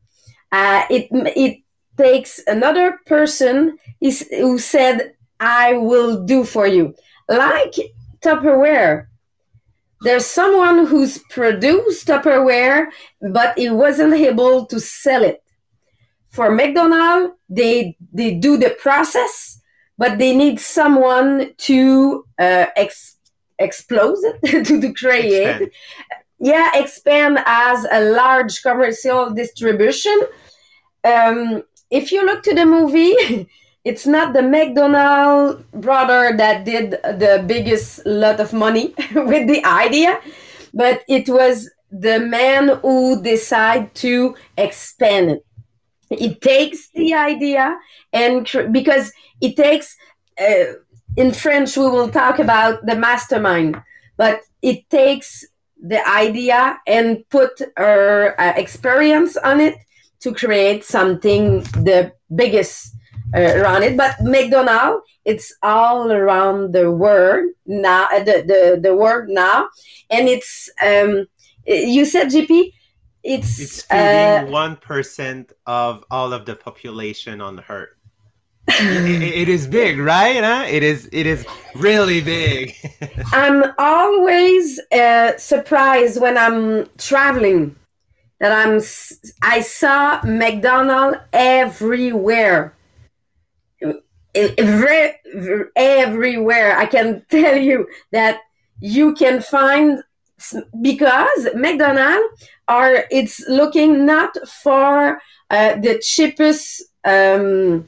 Uh, 0.53 0.85
it 0.91 1.09
it 1.37 1.59
takes 1.97 2.41
another 2.47 2.99
person 3.07 3.79
is, 4.01 4.27
who 4.31 4.59
said, 4.59 5.15
"I 5.39 5.75
will 5.75 6.25
do 6.25 6.45
for 6.45 6.67
you," 6.67 6.95
like 7.29 7.75
Tupperware. 8.21 9.07
There's 10.03 10.27
someone 10.27 10.87
who's 10.87 11.19
produced 11.31 12.07
Tupperware, 12.07 12.87
but 13.21 13.59
he 13.59 13.69
wasn't 13.71 14.15
able 14.15 14.67
to 14.67 14.81
sell 14.81 15.23
it. 15.23 15.43
For 16.31 16.51
McDonald's, 16.51 17.35
they 17.49 17.97
they 18.13 18.35
do 18.35 18.57
the 18.57 18.71
process, 18.71 19.50
but 20.01 20.17
they 20.17 20.35
need 20.35 20.59
someone 20.59 21.53
to 21.59 22.25
uh, 22.39 22.67
ex- 22.75 23.19
explode 23.59 24.17
it 24.23 24.65
to, 24.65 24.81
to 24.81 24.93
create. 24.95 25.61
Expand. 25.61 25.71
Yeah, 26.39 26.71
expand 26.75 27.39
as 27.45 27.87
a 27.93 28.01
large 28.11 28.63
commercial 28.63 29.29
distribution. 29.29 30.19
Um, 31.05 31.65
if 31.91 32.13
you 32.13 32.25
look 32.25 32.43
to 32.45 32.55
the 32.55 32.65
movie, 32.65 33.47
it's 33.85 34.07
not 34.07 34.33
the 34.33 34.41
McDonald 34.41 35.71
brother 35.73 36.35
that 36.35 36.65
did 36.65 36.93
the 36.93 37.45
biggest 37.47 38.07
lot 38.07 38.41
of 38.41 38.55
money 38.55 38.95
with 39.15 39.49
the 39.49 39.63
idea, 39.67 40.19
but 40.73 41.05
it 41.09 41.29
was 41.29 41.69
the 41.93 42.21
man 42.21 42.79
who 42.81 43.23
decided 43.23 43.95
to 43.97 44.35
expand 44.57 45.31
it. 45.33 45.47
It 46.11 46.41
takes 46.41 46.91
the 46.91 47.15
idea 47.15 47.79
and 48.13 48.51
because 48.73 49.13
it 49.41 49.57
takes, 49.57 49.97
uh, 50.41 50.75
in 51.17 51.33
French, 51.33 51.77
we 51.77 51.89
will 51.89 52.09
talk 52.09 52.39
about 52.39 52.85
the 52.85 52.97
mastermind, 52.97 53.81
but 54.17 54.41
it 54.63 54.89
takes 54.91 55.45
the 55.83 56.07
idea 56.09 56.79
and 56.87 57.29
put 57.31 57.63
our 57.77 58.39
uh, 58.41 58.53
experience 58.57 59.37
on 59.37 59.61
it 59.61 59.77
to 60.21 60.35
create 60.35 60.85
something 60.85 61.61
the 61.85 62.13
biggest 62.35 62.95
uh, 63.35 63.41
around 63.41 63.83
it. 63.83 63.97
But 63.97 64.17
McDonald, 64.21 65.03
it's 65.25 65.55
all 65.63 66.13
around 66.13 66.73
the 66.73 66.91
world 66.91 67.51
now, 67.67 68.09
uh, 68.13 68.19
the, 68.19 68.45
the, 68.47 68.81
the 68.83 68.95
world 68.95 69.29
now. 69.29 69.69
And 70.11 70.29
it's, 70.29 70.69
um, 70.85 71.27
you 71.67 72.05
said, 72.05 72.29
GP, 72.29 72.73
it's, 73.23 73.59
it's 73.61 73.83
feeding 73.83 74.55
uh, 74.55 74.79
1% 74.81 75.53
of 75.67 76.05
all 76.11 76.33
of 76.33 76.47
the 76.47 76.57
population 76.57 77.41
on 77.41 77.63
Earth. 77.69 77.91
it, 78.69 79.23
it 79.23 79.49
is 79.49 79.67
big, 79.67 79.99
right? 79.99 80.43
Huh? 80.43 80.65
It 80.69 80.83
is. 80.83 81.09
It 81.13 81.27
is 81.27 81.45
really 81.75 82.21
big. 82.21 82.77
I'm 83.33 83.65
always 83.79 84.79
uh, 84.93 85.37
surprised 85.39 86.21
when 86.21 86.39
I'm 86.39 86.89
traveling 86.97 87.75
that 88.39 88.53
I'm 88.53 88.81
I 89.43 89.61
saw 89.61 90.21
McDonald 90.25 91.17
everywhere. 91.33 92.75
Every, 94.35 95.13
Everywhere. 95.77 96.79
I 96.79 96.87
can 96.87 97.25
tell 97.31 97.57
you 97.57 97.89
that 98.13 98.41
you 98.81 99.15
can 99.15 99.43
find 99.43 100.03
because 100.81 101.49
McDonald's 101.55 102.47
are 102.69 103.05
it's 103.11 103.41
looking 103.49 104.07
not 104.07 104.37
for 104.63 105.21
uh, 105.51 105.77
the 105.77 105.99
cheapest 106.03 106.83
um, 107.05 107.87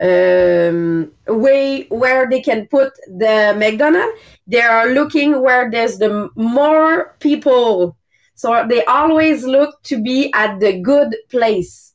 um, 0.00 1.12
way 1.26 1.86
where 1.88 2.28
they 2.28 2.40
can 2.40 2.66
put 2.66 2.92
the 3.06 3.54
McDonald's. 3.56 4.18
They 4.46 4.62
are 4.62 4.88
looking 4.88 5.42
where 5.42 5.70
there's 5.70 5.98
the 5.98 6.30
more 6.36 7.16
people 7.20 7.98
so 8.38 8.64
they 8.68 8.84
always 8.84 9.42
look 9.42 9.82
to 9.90 10.00
be 10.00 10.32
at 10.32 10.60
the 10.60 10.78
good 10.78 11.16
place. 11.28 11.92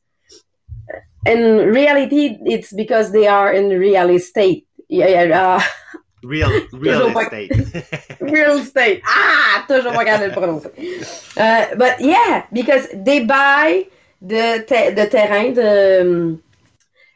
In 1.24 1.72
reality, 1.72 2.36
it's 2.44 2.70
because 2.70 3.12
they 3.12 3.26
are 3.26 3.50
in 3.50 3.70
real 3.70 4.10
estate. 4.10 4.66
Yeah, 4.90 5.56
uh, 5.56 5.98
real, 6.24 6.50
real 6.72 7.16
estate. 7.18 7.52
real 8.20 8.58
estate. 8.58 9.02
Ah, 9.06 9.64
toujours 9.68 9.92
pas 9.92 10.04
capable 10.04 10.28
de 10.28 10.34
prononcer. 10.34 10.70
Uh, 11.36 11.74
but 11.76 12.00
yeah, 12.00 12.46
because 12.52 12.88
they 12.94 13.24
buy 13.24 13.86
the 14.20 14.64
te 14.66 14.90
the 14.90 15.06
terrain 15.08 15.54
the, 15.54 16.38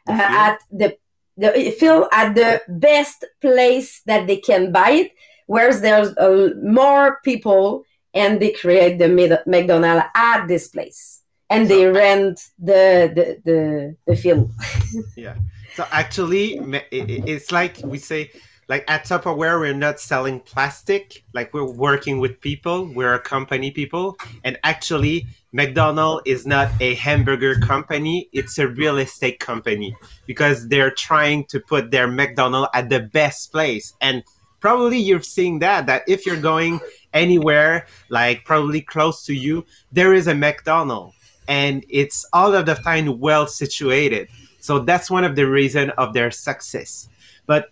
uh, 0.07 0.11
at 0.13 0.59
the 0.71 0.97
the 1.37 1.71
field 1.79 2.07
at 2.11 2.35
the 2.35 2.61
best 2.67 3.25
place 3.41 4.01
that 4.05 4.27
they 4.27 4.37
can 4.37 4.71
buy 4.71 4.91
it, 4.91 5.11
whereas 5.47 5.81
there's 5.81 6.15
uh, 6.17 6.49
more 6.61 7.19
people 7.23 7.83
and 8.13 8.39
they 8.39 8.51
create 8.51 8.97
the 8.99 9.07
McDonald's 9.45 10.05
at 10.15 10.47
this 10.47 10.67
place 10.67 11.19
and 11.49 11.67
they 11.67 11.85
rent 11.85 12.39
the 12.59 13.11
the 13.15 13.41
the, 13.45 13.95
the 14.05 14.15
film. 14.15 14.53
yeah. 15.17 15.35
So 15.75 15.85
actually, 15.91 16.59
it's 16.91 17.51
like 17.51 17.77
we 17.83 17.97
say, 17.99 18.31
like 18.69 18.85
at 18.87 19.03
Tupperware, 19.03 19.59
we're 19.59 19.73
not 19.73 19.99
selling 19.99 20.39
plastic. 20.39 21.23
Like 21.33 21.53
we're 21.53 21.69
working 21.69 22.19
with 22.19 22.39
people. 22.39 22.85
We're 22.93 23.15
a 23.15 23.19
company 23.19 23.71
people, 23.71 24.15
and 24.43 24.57
actually, 24.63 25.25
McDonald's 25.51 26.23
is 26.25 26.45
not 26.45 26.69
a 26.79 26.93
hamburger 26.95 27.59
company. 27.59 28.29
It's 28.31 28.59
a 28.59 28.67
real 28.67 28.99
estate 28.99 29.39
company 29.39 29.95
because 30.27 30.67
they're 30.67 30.91
trying 30.91 31.45
to 31.45 31.59
put 31.59 31.89
their 31.89 32.07
McDonald's 32.07 32.69
at 32.75 32.89
the 32.89 32.99
best 32.99 33.51
place 33.51 33.93
and 33.99 34.23
probably 34.59 34.97
you're 34.97 35.21
seeing 35.21 35.59
that 35.59 35.85
that 35.85 36.03
if 36.07 36.25
you're 36.25 36.39
going 36.39 36.79
anywhere 37.13 37.87
like 38.09 38.43
probably 38.45 38.81
close 38.81 39.25
to 39.25 39.33
you 39.33 39.65
there 39.91 40.13
is 40.13 40.27
a 40.27 40.35
mcdonald's 40.35 41.15
and 41.47 41.85
it's 41.89 42.25
all 42.33 42.53
of 42.53 42.65
the 42.65 42.75
time 42.75 43.19
well 43.19 43.47
situated 43.47 44.27
so 44.59 44.79
that's 44.79 45.09
one 45.09 45.23
of 45.23 45.35
the 45.35 45.47
reason 45.47 45.89
of 45.91 46.13
their 46.13 46.29
success 46.29 47.09
but 47.45 47.71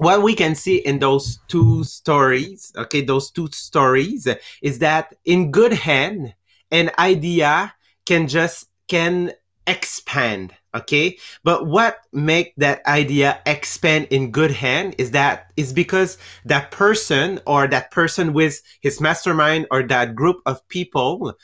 what 0.00 0.22
we 0.22 0.34
can 0.34 0.54
see 0.54 0.76
in 0.78 0.98
those 0.98 1.40
two 1.48 1.84
stories 1.84 2.72
okay 2.76 3.02
those 3.02 3.30
two 3.30 3.48
stories 3.52 4.26
is 4.62 4.78
that 4.78 5.14
in 5.24 5.50
good 5.50 5.72
hand 5.72 6.34
an 6.70 6.90
idea 6.98 7.74
can 8.06 8.26
just 8.26 8.68
can 8.88 9.30
expand 9.66 10.54
okay? 10.74 11.18
But 11.44 11.66
what 11.66 11.98
make 12.12 12.54
that 12.56 12.84
idea 12.86 13.40
expand 13.46 14.08
in 14.10 14.30
good 14.30 14.50
hand 14.50 14.94
is 14.98 15.10
that 15.12 15.52
is 15.56 15.72
because 15.72 16.18
that 16.44 16.70
person 16.70 17.40
or 17.46 17.66
that 17.66 17.90
person 17.90 18.32
with 18.32 18.62
his 18.80 19.00
mastermind 19.00 19.66
or 19.70 19.82
that 19.84 20.14
group 20.14 20.40
of 20.46 20.66
people 20.68 21.34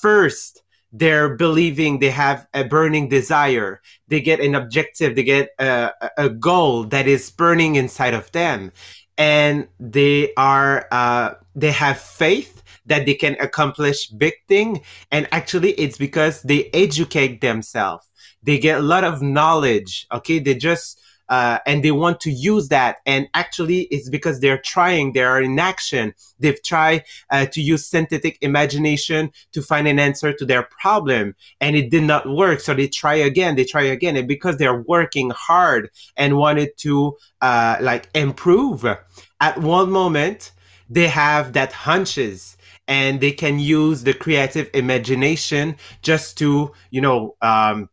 first 0.00 0.62
they're 0.92 1.36
believing 1.36 1.98
they 1.98 2.10
have 2.10 2.46
a 2.54 2.64
burning 2.64 3.08
desire. 3.08 3.80
They 4.08 4.20
get 4.20 4.40
an 4.40 4.54
objective 4.54 5.14
they 5.14 5.22
get 5.22 5.50
a, 5.58 5.92
a 6.16 6.28
goal 6.28 6.84
that 6.84 7.06
is 7.06 7.30
burning 7.30 7.76
inside 7.76 8.14
of 8.14 8.30
them. 8.32 8.72
And 9.16 9.68
they 9.78 10.32
are 10.36 10.86
uh, 10.90 11.34
they 11.54 11.70
have 11.70 12.00
faith 12.00 12.62
that 12.86 13.06
they 13.06 13.14
can 13.14 13.36
accomplish 13.40 14.08
big 14.08 14.34
thing. 14.48 14.80
And 15.10 15.28
actually 15.32 15.72
it's 15.72 15.98
because 15.98 16.42
they 16.42 16.70
educate 16.72 17.40
themselves. 17.40 18.06
They 18.42 18.58
get 18.58 18.78
a 18.78 18.82
lot 18.82 19.04
of 19.04 19.22
knowledge 19.22 20.06
okay? 20.12 20.38
They 20.38 20.54
just 20.54 21.00
uh, 21.30 21.58
and 21.66 21.82
they 21.82 21.92
want 21.92 22.20
to 22.20 22.30
use 22.30 22.68
that. 22.68 22.98
And 23.06 23.28
actually 23.32 23.82
it's 23.82 24.10
because 24.10 24.40
they're 24.40 24.58
trying 24.58 25.12
they 25.12 25.22
are 25.22 25.40
in 25.40 25.58
action. 25.58 26.12
They've 26.38 26.62
tried 26.62 27.04
uh, 27.30 27.46
to 27.46 27.62
use 27.62 27.86
synthetic 27.86 28.36
imagination 28.42 29.30
to 29.52 29.62
find 29.62 29.88
an 29.88 29.98
answer 29.98 30.32
to 30.32 30.44
their 30.44 30.64
problem 30.64 31.34
and 31.60 31.76
it 31.76 31.90
did 31.90 32.02
not 32.02 32.28
work. 32.28 32.60
So 32.60 32.74
they 32.74 32.88
try 32.88 33.14
again 33.14 33.56
they 33.56 33.64
try 33.64 33.82
again. 33.82 34.16
And 34.16 34.28
because 34.28 34.58
they're 34.58 34.82
working 34.82 35.30
hard 35.30 35.90
and 36.16 36.36
wanted 36.36 36.76
to 36.78 37.16
uh, 37.40 37.78
like 37.80 38.10
improve 38.14 38.84
at 38.84 39.58
one 39.58 39.90
moment 39.90 40.52
they 40.90 41.06
have 41.06 41.52
that 41.52 41.72
hunches 41.72 42.56
and 42.88 43.20
they 43.20 43.30
can 43.30 43.60
use 43.60 44.02
the 44.02 44.12
creative 44.12 44.68
imagination 44.74 45.76
just 46.02 46.36
to 46.38 46.72
you 46.90 47.00
know 47.00 47.36
um, 47.40 47.88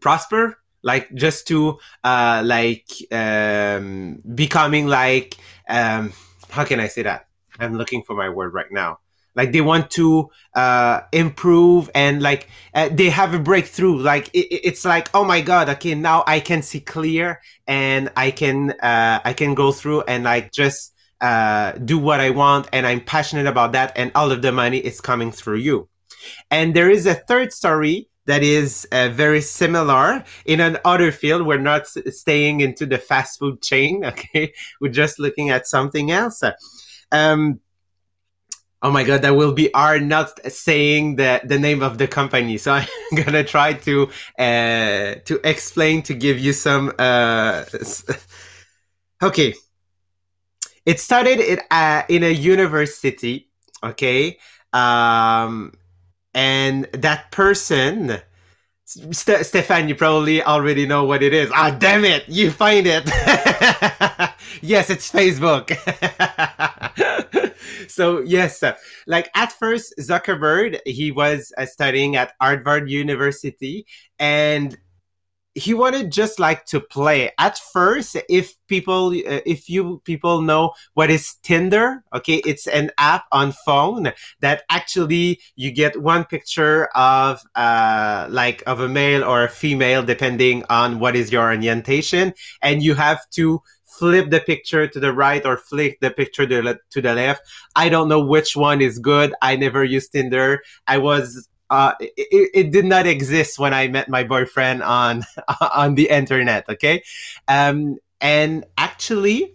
prosper 0.00 0.58
like 0.88 1.06
just 1.14 1.46
to 1.48 1.78
uh, 2.02 2.42
like 2.44 2.88
um, 3.12 4.22
becoming 4.34 4.86
like 4.88 5.36
um, 5.68 6.12
how 6.50 6.64
can 6.64 6.80
i 6.80 6.88
say 6.88 7.02
that? 7.02 7.20
I'm 7.60 7.74
looking 7.74 8.02
for 8.06 8.14
my 8.16 8.28
word 8.30 8.54
right 8.54 8.72
now. 8.82 8.98
Like 9.38 9.52
they 9.52 9.60
want 9.60 9.90
to 9.92 10.30
uh, 10.54 11.02
improve 11.12 11.90
and 11.94 12.22
like 12.22 12.48
uh, 12.74 12.88
they 12.90 13.10
have 13.10 13.34
a 13.34 13.38
breakthrough. 13.38 13.96
Like 13.98 14.26
it, 14.34 14.46
it's 14.68 14.84
like 14.84 15.06
oh 15.14 15.24
my 15.24 15.40
god 15.40 15.68
okay 15.74 15.94
now 15.94 16.24
i 16.26 16.40
can 16.40 16.60
see 16.62 16.80
clear 16.80 17.40
and 17.66 18.10
i 18.16 18.30
can 18.30 18.72
uh, 18.92 19.20
i 19.24 19.32
can 19.32 19.54
go 19.54 19.70
through 19.70 20.00
and 20.12 20.24
like 20.24 20.50
just 20.52 20.94
uh, 21.20 21.72
do 21.84 21.98
what 21.98 22.20
i 22.20 22.30
want 22.30 22.68
and 22.72 22.86
i'm 22.86 23.02
passionate 23.14 23.46
about 23.46 23.72
that 23.72 23.92
and 23.96 24.10
all 24.14 24.30
of 24.32 24.40
the 24.42 24.52
money 24.52 24.78
is 24.78 25.00
coming 25.00 25.30
through 25.32 25.60
you. 25.68 25.88
And 26.50 26.74
there 26.74 26.90
is 26.90 27.06
a 27.06 27.14
third 27.14 27.52
story 27.52 28.07
that 28.28 28.42
is 28.42 28.86
uh, 28.92 29.08
very 29.08 29.40
similar 29.40 30.22
in 30.44 30.60
an 30.60 30.76
other 30.84 31.10
field. 31.10 31.46
We're 31.46 31.58
not 31.58 31.86
staying 31.86 32.60
into 32.60 32.84
the 32.84 32.98
fast 32.98 33.38
food 33.38 33.62
chain. 33.62 34.04
Okay. 34.18 34.52
We're 34.80 34.92
just 34.92 35.18
looking 35.18 35.50
at 35.50 35.66
something 35.66 36.10
else. 36.10 36.42
Um, 37.10 37.60
Oh 38.80 38.92
my 38.92 39.02
god, 39.02 39.22
that 39.22 39.34
will 39.34 39.52
be 39.52 39.74
R 39.74 39.98
not 39.98 40.38
saying 40.52 41.16
the, 41.16 41.40
the 41.42 41.58
name 41.58 41.82
of 41.82 41.98
the 41.98 42.06
company. 42.06 42.58
So 42.58 42.72
I'm 42.74 42.86
gonna 43.16 43.42
try 43.42 43.72
to 43.72 44.08
uh, 44.38 45.14
to 45.24 45.40
explain 45.42 46.02
to 46.02 46.14
give 46.14 46.38
you 46.38 46.52
some. 46.52 46.92
Uh, 46.96 47.64
okay, 49.22 49.52
it 50.86 51.00
started 51.00 51.40
in, 51.40 51.60
uh, 51.72 52.02
in 52.08 52.22
a 52.22 52.30
university. 52.30 53.50
Okay, 53.82 54.38
um, 54.72 55.72
and 56.34 56.84
that 56.92 57.30
person. 57.30 58.20
St- 58.84 59.44
Stefan, 59.44 59.86
you 59.88 59.94
probably 59.94 60.42
already 60.42 60.86
know 60.86 61.04
what 61.04 61.22
it 61.22 61.34
is. 61.34 61.50
Ah, 61.54 61.70
damn 61.78 62.06
it! 62.06 62.26
You 62.26 62.50
find 62.50 62.86
it. 62.86 63.04
yes, 64.62 64.88
it's 64.88 65.12
Facebook. 65.12 65.76
so 67.88 68.20
yes, 68.20 68.64
like 69.06 69.30
at 69.34 69.52
first 69.52 69.94
Zuckerberg, 69.98 70.78
he 70.86 71.10
was 71.10 71.52
uh, 71.58 71.66
studying 71.66 72.16
at 72.16 72.32
Harvard 72.40 72.88
University, 72.88 73.86
and 74.18 74.78
he 75.58 75.74
wanted 75.74 76.12
just 76.12 76.38
like 76.38 76.64
to 76.64 76.80
play 76.80 77.30
at 77.38 77.58
first 77.58 78.16
if 78.28 78.54
people 78.68 79.08
uh, 79.08 79.40
if 79.44 79.68
you 79.68 80.00
people 80.04 80.40
know 80.40 80.72
what 80.94 81.10
is 81.10 81.34
tinder 81.42 82.04
okay 82.14 82.36
it's 82.46 82.66
an 82.68 82.90
app 82.98 83.24
on 83.32 83.52
phone 83.66 84.12
that 84.40 84.62
actually 84.70 85.40
you 85.56 85.70
get 85.70 86.00
one 86.00 86.24
picture 86.24 86.86
of 86.94 87.42
uh 87.56 88.26
like 88.30 88.62
of 88.66 88.80
a 88.80 88.88
male 88.88 89.24
or 89.24 89.44
a 89.44 89.48
female 89.48 90.02
depending 90.02 90.64
on 90.70 91.00
what 91.00 91.16
is 91.16 91.32
your 91.32 91.42
orientation 91.42 92.32
and 92.62 92.82
you 92.82 92.94
have 92.94 93.20
to 93.30 93.60
flip 93.98 94.30
the 94.30 94.40
picture 94.40 94.86
to 94.86 95.00
the 95.00 95.12
right 95.12 95.44
or 95.44 95.56
flick 95.56 95.98
the 96.00 96.10
picture 96.10 96.46
to 96.46 97.02
the 97.02 97.14
left. 97.14 97.42
I 97.74 97.88
don't 97.88 98.08
know 98.08 98.20
which 98.20 98.54
one 98.54 98.80
is 98.80 99.00
good. 99.00 99.34
I 99.42 99.56
never 99.56 99.82
used 99.82 100.12
Tinder. 100.12 100.62
I 100.86 100.98
was 100.98 101.48
uh, 101.70 101.94
it, 102.00 102.50
it, 102.54 102.70
did 102.72 102.84
not 102.84 103.06
exist 103.06 103.58
when 103.58 103.74
I 103.74 103.88
met 103.88 104.08
my 104.08 104.24
boyfriend 104.24 104.82
on 104.82 105.24
on 105.60 105.94
the 105.94 106.08
internet. 106.08 106.68
Okay, 106.68 107.02
um, 107.46 107.96
and 108.20 108.64
actually, 108.76 109.54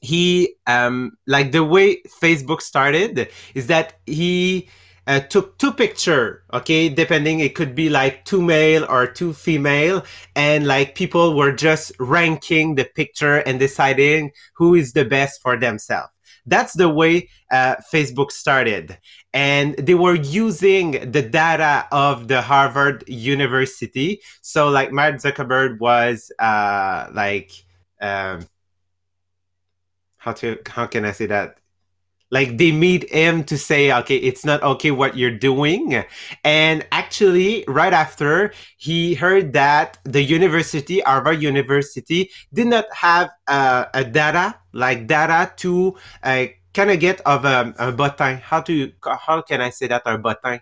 he 0.00 0.54
um, 0.66 1.16
like 1.26 1.52
the 1.52 1.64
way 1.64 2.02
Facebook 2.20 2.60
started 2.60 3.28
is 3.54 3.66
that 3.66 3.94
he 4.06 4.68
uh, 5.06 5.20
took 5.20 5.56
two 5.58 5.72
picture 5.72 6.42
okay 6.52 6.88
depending 6.88 7.38
it 7.38 7.54
could 7.54 7.74
be 7.74 7.88
like 7.88 8.24
two 8.24 8.42
male 8.42 8.84
or 8.88 9.06
two 9.06 9.32
female 9.32 10.04
and 10.34 10.66
like 10.66 10.96
people 10.96 11.36
were 11.36 11.52
just 11.52 11.92
ranking 12.00 12.74
the 12.74 12.84
picture 12.84 13.36
and 13.36 13.60
deciding 13.60 14.32
who 14.54 14.74
is 14.74 14.92
the 14.94 15.04
best 15.04 15.40
for 15.40 15.56
themselves 15.56 16.10
that's 16.46 16.74
the 16.74 16.88
way 16.88 17.28
uh, 17.50 17.76
facebook 17.92 18.30
started. 18.30 18.98
And 19.32 19.76
they 19.76 19.94
were 19.94 20.14
using 20.14 21.10
the 21.10 21.22
data 21.22 21.86
of 21.92 22.28
the 22.28 22.40
harvard 22.40 23.04
university. 23.06 24.20
So 24.40 24.68
like 24.68 24.92
mark 24.92 25.16
zuckerberg 25.16 25.78
was 25.80 26.32
uh, 26.38 27.08
like 27.12 27.50
um, 28.00 28.46
how 30.16 30.32
to 30.32 30.58
how 30.66 30.86
can 30.86 31.04
i 31.04 31.12
say 31.12 31.26
that 31.26 31.58
like 32.30 32.58
they 32.58 32.72
meet 32.72 33.08
him 33.10 33.44
to 33.44 33.56
say 33.56 33.92
okay 33.92 34.16
it's 34.16 34.44
not 34.44 34.62
okay 34.62 34.90
what 34.90 35.16
you're 35.16 35.30
doing. 35.30 36.04
And 36.44 36.86
actually 36.92 37.64
right 37.68 37.92
after 37.92 38.52
he 38.76 39.14
heard 39.14 39.52
that 39.54 39.98
the 40.04 40.22
university 40.22 41.00
harvard 41.00 41.42
university 41.42 42.30
did 42.52 42.66
not 42.68 42.86
have 42.92 43.30
uh, 43.46 43.86
a 43.94 44.04
data 44.04 44.56
like 44.72 45.06
data 45.06 45.52
to 45.56 45.96
uh, 46.22 46.46
kind 46.74 46.90
of 46.90 47.00
get 47.00 47.20
of 47.22 47.44
a, 47.44 47.74
a 47.78 47.92
button. 47.92 48.38
How 48.38 48.60
to 48.62 48.92
how 49.02 49.42
can 49.42 49.60
i 49.60 49.70
say 49.70 49.86
that 49.88 50.02
a 50.06 50.18
button? 50.18 50.60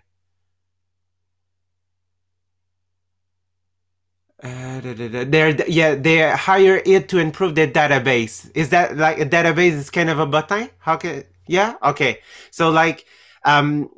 Uh, 4.43 4.79
they're 4.83 5.55
yeah 5.67 5.95
they 5.95 6.29
hire 6.31 6.81
it 6.85 7.09
to 7.09 7.17
improve 7.19 7.55
their 7.55 7.67
database. 7.67 8.51
Is 8.53 8.69
that 8.69 8.97
like 8.97 9.19
a 9.19 9.25
database 9.25 9.71
is 9.71 9.89
kind 9.89 10.09
of 10.09 10.19
a 10.19 10.25
button? 10.25 10.69
How 10.79 10.97
can 10.97 11.23
yeah. 11.47 11.75
Okay. 11.83 12.19
So 12.51 12.69
like, 12.69 13.05
um, 13.43 13.89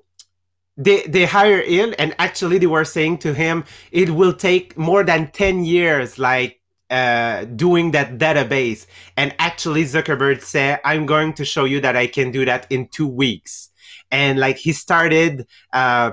they 0.77 1.01
they 1.03 1.25
hire 1.25 1.59
in, 1.59 1.93
and 1.95 2.15
actually 2.19 2.59
they 2.59 2.67
were 2.67 2.85
saying 2.85 3.19
to 3.19 3.33
him, 3.33 3.65
it 3.91 4.11
will 4.11 4.33
take 4.33 4.77
more 4.77 5.03
than 5.03 5.31
ten 5.31 5.63
years, 5.63 6.19
like 6.19 6.61
uh, 6.89 7.45
doing 7.45 7.91
that 7.91 8.17
database. 8.17 8.85
And 9.15 9.33
actually, 9.39 9.85
Zuckerberg 9.85 10.41
said, 10.41 10.79
"I'm 10.85 11.05
going 11.05 11.33
to 11.33 11.45
show 11.45 11.65
you 11.65 11.81
that 11.81 11.95
I 11.95 12.07
can 12.07 12.31
do 12.31 12.45
that 12.45 12.67
in 12.69 12.87
two 12.89 13.07
weeks." 13.07 13.69
And 14.11 14.39
like 14.39 14.57
he 14.57 14.73
started. 14.73 15.47
Uh, 15.73 16.11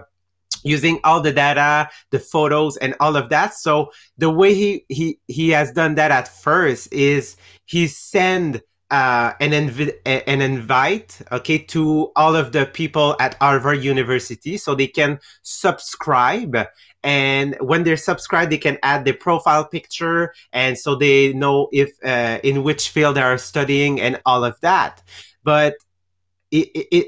using 0.62 0.98
all 1.04 1.20
the 1.20 1.32
data 1.32 1.90
the 2.10 2.18
photos 2.18 2.78
and 2.78 2.94
all 2.98 3.16
of 3.16 3.28
that 3.28 3.52
so 3.52 3.90
the 4.16 4.30
way 4.30 4.54
he 4.54 4.84
he 4.88 5.18
he 5.26 5.50
has 5.50 5.72
done 5.72 5.94
that 5.96 6.10
at 6.10 6.26
first 6.26 6.90
is 6.90 7.36
he 7.66 7.86
send 7.86 8.62
uh, 8.94 9.34
an, 9.40 9.50
inv- 9.50 9.96
an 10.06 10.40
invite, 10.40 11.20
okay, 11.32 11.58
to 11.58 12.12
all 12.14 12.36
of 12.36 12.52
the 12.52 12.64
people 12.64 13.16
at 13.18 13.34
Harvard 13.40 13.82
University 13.82 14.56
so 14.56 14.76
they 14.76 14.86
can 14.86 15.18
subscribe. 15.42 16.56
And 17.02 17.56
when 17.60 17.82
they're 17.82 17.96
subscribed, 17.96 18.52
they 18.52 18.58
can 18.58 18.78
add 18.84 19.04
their 19.04 19.14
profile 19.14 19.66
picture. 19.66 20.32
And 20.52 20.78
so 20.78 20.94
they 20.94 21.32
know 21.32 21.68
if, 21.72 21.90
uh, 22.04 22.38
in 22.44 22.62
which 22.62 22.90
field 22.90 23.16
they 23.16 23.22
are 23.22 23.36
studying 23.36 24.00
and 24.00 24.20
all 24.24 24.44
of 24.44 24.60
that. 24.60 25.02
But 25.42 25.74
it, 26.52 26.68
it, 26.92 27.06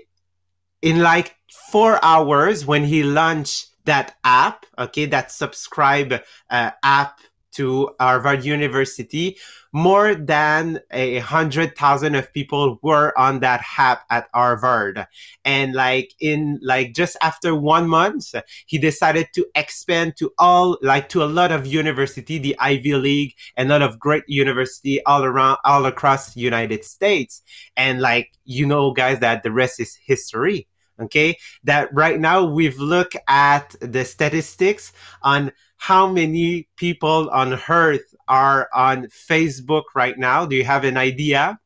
in 0.82 1.02
like 1.02 1.36
four 1.70 2.04
hours 2.04 2.66
when 2.66 2.82
he 2.82 3.04
launched 3.04 3.68
that 3.84 4.16
app, 4.24 4.66
okay, 4.76 5.06
that 5.06 5.30
subscribe 5.30 6.20
uh, 6.50 6.70
app 6.82 7.20
to 7.56 7.90
Harvard 7.98 8.44
University, 8.44 9.36
more 9.72 10.14
than 10.14 10.80
a 10.90 11.18
hundred 11.18 11.76
thousand 11.76 12.14
of 12.14 12.32
people 12.32 12.78
were 12.82 13.12
on 13.18 13.40
that 13.40 13.62
app 13.76 14.04
at 14.08 14.28
Harvard. 14.32 15.06
And 15.44 15.74
like 15.74 16.12
in 16.20 16.58
like 16.62 16.94
just 16.94 17.16
after 17.20 17.54
one 17.54 17.88
month, 17.88 18.34
he 18.66 18.78
decided 18.78 19.28
to 19.34 19.46
expand 19.54 20.16
to 20.16 20.32
all 20.38 20.78
like 20.80 21.08
to 21.10 21.22
a 21.22 21.26
lot 21.26 21.52
of 21.52 21.66
university, 21.66 22.38
the 22.38 22.56
Ivy 22.58 22.94
League, 22.94 23.34
and 23.56 23.70
a 23.70 23.78
lot 23.78 23.82
of 23.82 23.98
great 23.98 24.24
university 24.28 25.04
all 25.04 25.24
around 25.24 25.58
all 25.64 25.84
across 25.86 26.32
the 26.32 26.40
United 26.40 26.84
States. 26.84 27.42
And 27.76 28.00
like 28.00 28.32
you 28.44 28.64
know, 28.66 28.92
guys, 28.92 29.18
that 29.20 29.42
the 29.42 29.52
rest 29.52 29.80
is 29.80 29.94
history 29.94 30.68
okay 30.98 31.36
that 31.64 31.92
right 31.92 32.18
now 32.18 32.42
we've 32.42 32.78
looked 32.78 33.16
at 33.28 33.74
the 33.80 34.04
statistics 34.04 34.92
on 35.22 35.52
how 35.76 36.10
many 36.10 36.68
people 36.76 37.28
on 37.30 37.58
earth 37.68 38.14
are 38.28 38.68
on 38.74 39.06
Facebook 39.06 39.84
right 39.94 40.18
now? 40.18 40.46
Do 40.46 40.56
you 40.56 40.64
have 40.64 40.84
an 40.84 40.96
idea? 40.96 41.58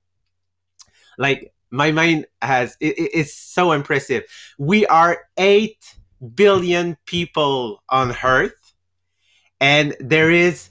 Like 1.19 1.53
my 1.71 1.93
mind 1.93 2.27
has 2.43 2.77
it, 2.81 2.95
it's 2.99 3.35
so 3.35 3.73
impressive. 3.73 4.25
We 4.59 4.87
are 4.87 5.19
8 5.37 5.77
billion 6.35 6.97
people 7.07 7.83
on 7.89 8.15
earth 8.23 8.75
and 9.61 9.97
there 10.01 10.31
is 10.31 10.71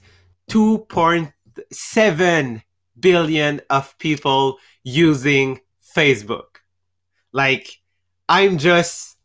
2.7 0.50 2.62
billion 2.98 3.60
of 3.70 3.96
people 3.98 4.58
using 4.84 5.60
Facebook. 5.96 6.58
Like 7.32 7.70
I'm 8.28 8.58
just 8.58 9.16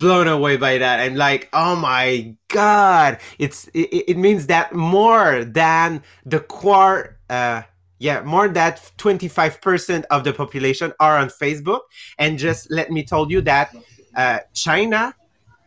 blown 0.00 0.26
away 0.26 0.56
by 0.56 0.78
that. 0.78 0.98
I'm 0.98 1.14
like, 1.14 1.48
oh 1.52 1.76
my 1.76 2.34
god, 2.48 3.18
it's 3.38 3.68
it, 3.68 4.10
it 4.10 4.16
means 4.16 4.48
that 4.48 4.74
more 4.74 5.44
than 5.44 6.02
the 6.26 6.40
core. 6.40 7.18
Uh, 7.28 7.62
yeah, 8.00 8.22
more 8.22 8.48
than 8.48 8.72
25% 8.96 10.04
of 10.10 10.24
the 10.24 10.32
population 10.32 10.90
are 11.00 11.18
on 11.18 11.28
Facebook. 11.28 11.80
And 12.18 12.38
just 12.38 12.70
let 12.70 12.90
me 12.90 13.04
tell 13.04 13.30
you 13.30 13.42
that 13.42 13.76
uh, 14.16 14.38
China 14.54 15.14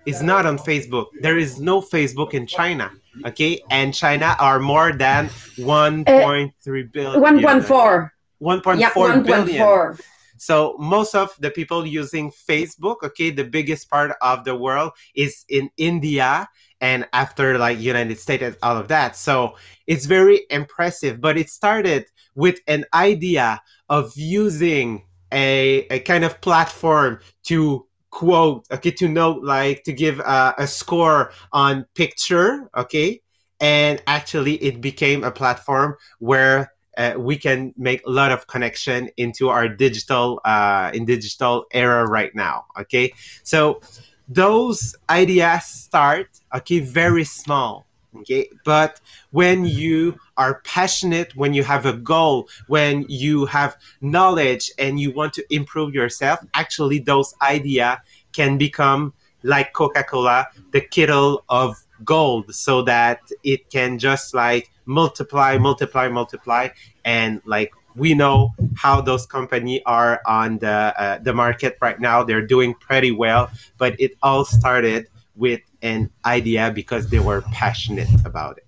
is 0.07 0.23
not 0.23 0.47
on 0.47 0.57
Facebook. 0.57 1.07
There 1.21 1.37
is 1.37 1.59
no 1.59 1.79
Facebook 1.79 2.33
in 2.33 2.47
China. 2.47 2.91
Okay. 3.23 3.61
And 3.69 3.93
China 3.93 4.35
are 4.39 4.59
more 4.59 4.91
than 4.93 5.29
1.3 5.57 6.07
uh, 6.07 7.19
1.4. 7.19 8.09
1.4 8.41 8.79
yeah, 8.79 8.89
1.4. 8.91 10.01
So 10.43 10.75
most 10.77 11.15
of 11.15 11.33
the 11.39 11.49
people 11.49 11.85
using 11.85 12.29
Facebook, 12.29 12.97
okay, 13.01 13.29
the 13.29 13.45
biggest 13.45 13.89
part 13.89 14.17
of 14.21 14.43
the 14.43 14.55
world 14.55 14.91
is 15.15 15.45
in 15.47 15.69
India 15.77 16.49
and 16.81 17.07
after 17.13 17.57
like 17.57 17.79
United 17.79 18.19
States 18.19 18.43
and 18.43 18.57
all 18.61 18.75
of 18.75 18.89
that. 18.89 19.15
So 19.15 19.55
it's 19.87 20.05
very 20.05 20.41
impressive. 20.49 21.21
But 21.21 21.37
it 21.37 21.49
started 21.49 22.07
with 22.35 22.59
an 22.67 22.83
idea 22.93 23.61
of 23.87 24.11
using 24.17 25.03
a, 25.31 25.87
a 25.89 25.99
kind 25.99 26.25
of 26.25 26.41
platform 26.41 27.19
to 27.43 27.87
quote, 28.09 28.65
okay, 28.69 28.91
to 28.91 29.07
note, 29.07 29.43
like 29.43 29.83
to 29.83 29.93
give 29.93 30.19
a 30.19 30.67
score 30.67 31.31
on 31.53 31.85
picture, 31.95 32.69
okay, 32.75 33.21
and 33.61 34.03
actually 34.07 34.55
it 34.55 34.81
became 34.81 35.23
a 35.23 35.31
platform 35.31 35.95
where 36.19 36.73
uh, 36.97 37.13
we 37.17 37.37
can 37.37 37.73
make 37.77 38.05
a 38.05 38.09
lot 38.09 38.31
of 38.31 38.47
connection 38.47 39.09
into 39.17 39.49
our 39.49 39.67
digital 39.67 40.39
uh, 40.45 40.91
in 40.93 41.05
digital 41.05 41.65
era 41.71 42.07
right 42.07 42.33
now 42.35 42.65
okay? 42.79 43.13
So 43.43 43.81
those 44.27 44.95
ideas 45.09 45.65
start 45.65 46.27
okay 46.55 46.79
very 46.79 47.23
small 47.23 47.85
okay? 48.19 48.49
But 48.63 49.01
when 49.31 49.65
you 49.65 50.17
are 50.37 50.61
passionate 50.63 51.35
when 51.35 51.53
you 51.53 51.63
have 51.63 51.85
a 51.85 51.93
goal 51.93 52.47
when 52.67 53.05
you 53.09 53.45
have 53.45 53.75
knowledge 54.01 54.71
and 54.77 54.99
you 54.99 55.11
want 55.11 55.33
to 55.33 55.45
improve 55.53 55.93
yourself 55.93 56.39
actually 56.53 56.99
those 56.99 57.33
ideas 57.41 57.97
can 58.31 58.57
become 58.57 59.13
like 59.43 59.73
coca-cola 59.73 60.47
the 60.71 60.81
kettle 60.81 61.43
of 61.49 61.82
gold 62.03 62.53
so 62.53 62.81
that 62.83 63.19
it 63.43 63.69
can 63.69 63.99
just 63.99 64.33
like 64.33 64.71
multiply 64.85 65.57
multiply 65.57 66.07
multiply. 66.07 66.69
And 67.05 67.41
like 67.45 67.71
we 67.95 68.13
know 68.13 68.53
how 68.75 69.01
those 69.01 69.25
companies 69.25 69.81
are 69.85 70.21
on 70.25 70.57
the 70.59 70.93
uh, 70.97 71.19
the 71.19 71.33
market 71.33 71.77
right 71.81 71.99
now. 71.99 72.23
They're 72.23 72.45
doing 72.45 72.73
pretty 72.73 73.11
well 73.11 73.49
but 73.77 73.99
it 73.99 74.11
all 74.23 74.45
started 74.45 75.07
with 75.35 75.61
an 75.81 76.09
idea 76.25 76.71
because 76.73 77.09
they 77.09 77.19
were 77.19 77.41
passionate 77.51 78.07
about 78.25 78.57
it. 78.57 78.65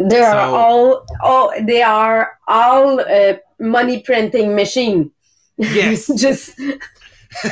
They 0.00 0.20
are 0.20 0.48
so, 0.48 0.54
all 0.54 1.06
all 1.22 1.52
they 1.62 1.82
are 1.82 2.38
all 2.46 3.00
uh, 3.00 3.34
money 3.58 4.00
printing 4.02 4.54
machine. 4.54 5.10
Yes. 5.56 6.06
Just 6.16 6.58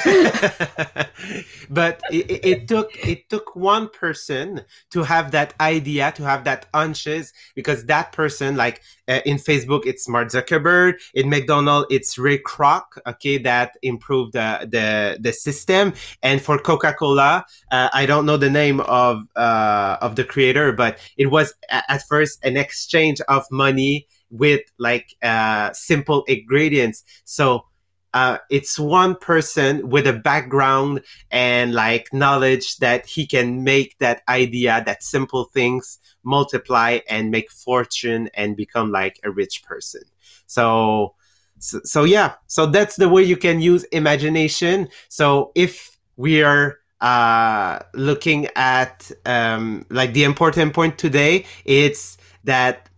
but 1.70 2.00
it, 2.10 2.44
it, 2.44 2.68
took 2.68 2.96
it 3.06 3.28
took 3.28 3.54
one 3.54 3.88
person 3.90 4.62
to 4.90 5.02
have 5.02 5.30
that 5.32 5.52
idea 5.60 6.12
to 6.12 6.22
have 6.22 6.44
that 6.44 6.66
hunches 6.72 7.32
because 7.54 7.84
that 7.84 8.10
person 8.12 8.56
like 8.56 8.80
uh, 9.08 9.20
in 9.26 9.36
facebook 9.36 9.82
it's 9.84 10.08
mark 10.08 10.28
zuckerberg. 10.28 10.94
In 11.14 11.28
mcdonald's 11.28 11.88
it's 11.90 12.16
ray 12.16 12.38
kroc 12.38 12.84
okay 13.06 13.36
that 13.38 13.72
improved 13.82 14.32
the 14.32 14.66
the, 14.70 15.18
the 15.20 15.32
system. 15.32 15.92
And 16.22 16.40
for 16.40 16.58
coca-cola 16.58 17.44
uh, 17.70 17.88
i 17.92 18.06
don't 18.06 18.24
know 18.24 18.38
the 18.38 18.50
name 18.50 18.80
of 18.80 19.22
uh, 19.36 19.98
of 20.00 20.16
the 20.16 20.24
creator 20.24 20.72
but 20.72 20.98
it 21.18 21.26
was 21.26 21.52
at 21.70 22.02
first 22.08 22.42
an 22.44 22.56
exchange 22.56 23.20
of 23.28 23.44
money 23.50 24.06
with 24.30 24.62
like 24.78 25.14
uh, 25.22 25.72
simple 25.72 26.24
ingredients. 26.24 27.04
So 27.24 27.66
uh, 28.16 28.38
it's 28.48 28.78
one 28.78 29.14
person 29.14 29.90
with 29.90 30.06
a 30.06 30.12
background 30.14 31.02
and 31.30 31.74
like 31.74 32.10
knowledge 32.14 32.78
that 32.78 33.04
he 33.04 33.26
can 33.26 33.62
make 33.62 33.98
that 33.98 34.22
idea, 34.26 34.82
that 34.86 35.02
simple 35.02 35.44
things 35.44 35.98
multiply 36.24 36.98
and 37.10 37.30
make 37.30 37.50
fortune 37.50 38.30
and 38.32 38.56
become 38.56 38.90
like 38.90 39.20
a 39.22 39.30
rich 39.30 39.62
person. 39.64 40.00
So, 40.46 41.14
so, 41.58 41.80
so 41.84 42.04
yeah, 42.04 42.36
so 42.46 42.64
that's 42.64 42.96
the 42.96 43.06
way 43.06 43.22
you 43.22 43.36
can 43.36 43.60
use 43.60 43.84
imagination. 43.84 44.88
So 45.10 45.52
if 45.54 45.98
we 46.16 46.42
are 46.42 46.78
uh, 47.02 47.80
looking 47.92 48.48
at 48.56 49.10
um, 49.26 49.84
like 49.90 50.14
the 50.14 50.24
important 50.24 50.72
point 50.72 50.96
today, 50.96 51.44
it's 51.66 52.16
that 52.44 52.88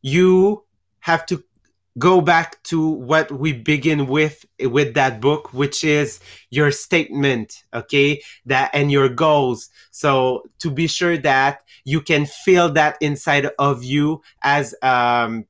you 0.00 0.62
have 1.00 1.26
to 1.26 1.42
go 2.00 2.20
back 2.20 2.60
to 2.64 2.88
what 2.88 3.30
we 3.30 3.52
begin 3.52 4.06
with 4.08 4.44
with 4.62 4.94
that 4.94 5.20
book 5.20 5.52
which 5.52 5.84
is 5.84 6.18
your 6.50 6.72
statement 6.72 7.62
okay 7.74 8.20
that 8.46 8.70
and 8.74 8.90
your 8.90 9.08
goals. 9.08 9.70
So 9.90 10.44
to 10.60 10.70
be 10.70 10.86
sure 10.86 11.16
that 11.18 11.62
you 11.84 12.00
can 12.00 12.26
feel 12.26 12.70
that 12.72 12.96
inside 13.00 13.50
of 13.58 13.84
you 13.84 14.22
as 14.42 14.74
um 14.82 15.46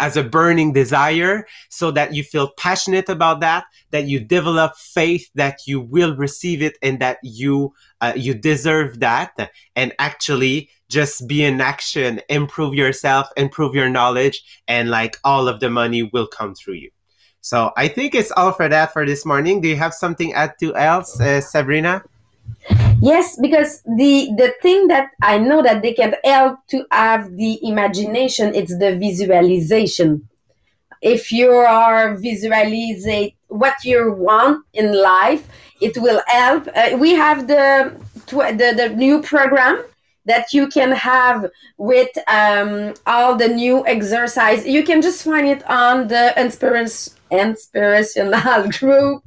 as 0.00 0.16
a 0.16 0.24
burning 0.24 0.72
desire 0.72 1.46
so 1.68 1.90
that 1.92 2.14
you 2.14 2.24
feel 2.24 2.50
passionate 2.56 3.08
about 3.08 3.40
that 3.40 3.64
that 3.90 4.06
you 4.06 4.20
develop 4.20 4.76
faith 4.76 5.30
that 5.34 5.58
you 5.66 5.80
will 5.80 6.16
receive 6.16 6.62
it 6.62 6.76
and 6.82 6.98
that 7.00 7.18
you 7.22 7.72
uh, 8.00 8.12
you 8.16 8.34
deserve 8.34 9.00
that. 9.00 9.50
And 9.76 9.92
actually 9.98 10.70
just 10.88 11.28
be 11.28 11.44
in 11.44 11.60
action 11.60 12.20
improve 12.28 12.74
yourself 12.74 13.28
improve 13.36 13.74
your 13.74 13.88
knowledge 13.88 14.42
and 14.66 14.90
like 14.90 15.16
all 15.22 15.46
of 15.46 15.60
the 15.60 15.70
money 15.70 16.02
will 16.02 16.26
come 16.26 16.54
through 16.54 16.74
you. 16.74 16.90
So 17.40 17.72
i 17.76 17.88
think 17.88 18.14
it's 18.14 18.32
all 18.32 18.52
for 18.52 18.68
that 18.68 18.92
for 18.92 19.06
this 19.06 19.24
morning. 19.24 19.60
Do 19.60 19.68
you 19.68 19.76
have 19.76 19.94
something 19.94 20.32
add 20.32 20.54
to 20.60 20.74
else 20.74 21.20
uh, 21.20 21.40
sabrina 21.40 22.02
yes 23.00 23.38
because 23.40 23.82
the 23.96 24.30
the 24.36 24.52
thing 24.62 24.88
that 24.88 25.10
i 25.22 25.38
know 25.38 25.62
that 25.62 25.82
they 25.82 25.92
can 25.92 26.14
help 26.24 26.58
to 26.68 26.84
have 26.90 27.36
the 27.36 27.58
imagination 27.66 28.54
it's 28.54 28.76
the 28.78 28.96
visualization. 28.96 30.26
If 31.02 31.32
you 31.32 31.50
are 31.50 32.14
visualizing 32.16 33.32
what 33.48 33.82
you 33.84 34.12
want 34.12 34.66
in 34.74 34.92
life 34.92 35.48
it 35.80 35.96
will 35.96 36.22
help. 36.26 36.68
Uh, 36.74 36.96
we 36.98 37.14
have 37.14 37.48
the, 37.48 37.92
the 38.28 38.74
the 38.76 38.94
new 38.94 39.22
program 39.22 39.82
that 40.26 40.52
you 40.52 40.68
can 40.68 40.92
have 40.92 41.50
with 41.78 42.10
um, 42.28 42.94
all 43.06 43.36
the 43.36 43.48
new 43.48 43.86
exercise. 43.86 44.66
You 44.66 44.84
can 44.84 45.00
just 45.00 45.24
find 45.24 45.46
it 45.48 45.68
on 45.68 46.08
the 46.08 46.38
inspiration 46.40 47.14
inspirational 47.30 48.68
group. 48.78 49.22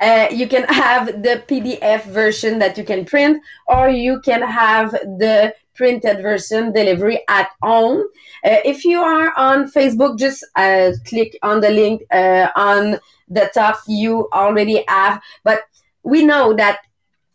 Uh, 0.00 0.28
you 0.30 0.48
can 0.48 0.64
have 0.64 1.06
the 1.22 1.42
PDF 1.48 2.04
version 2.04 2.58
that 2.58 2.78
you 2.78 2.84
can 2.84 3.04
print, 3.04 3.42
or 3.66 3.88
you 3.88 4.20
can 4.20 4.42
have 4.42 4.92
the 4.92 5.54
printed 5.74 6.22
version 6.22 6.72
delivery 6.72 7.20
at 7.28 7.50
home. 7.62 8.00
Uh, 8.44 8.58
if 8.64 8.84
you 8.84 9.00
are 9.00 9.32
on 9.36 9.70
Facebook, 9.70 10.18
just 10.18 10.44
uh, 10.56 10.90
click 11.06 11.38
on 11.42 11.60
the 11.60 11.70
link 11.70 12.02
uh, 12.10 12.48
on 12.56 12.98
the 13.28 13.50
top. 13.54 13.78
You 13.86 14.28
already 14.32 14.84
have, 14.88 15.20
but 15.44 15.62
we 16.02 16.24
know 16.24 16.54
that 16.54 16.80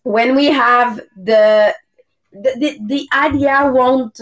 when 0.03 0.35
we 0.35 0.47
have 0.47 0.99
the 1.15 1.73
the, 2.33 2.51
the, 2.57 2.79
the 2.87 3.07
idea 3.13 3.71
won't 3.71 4.19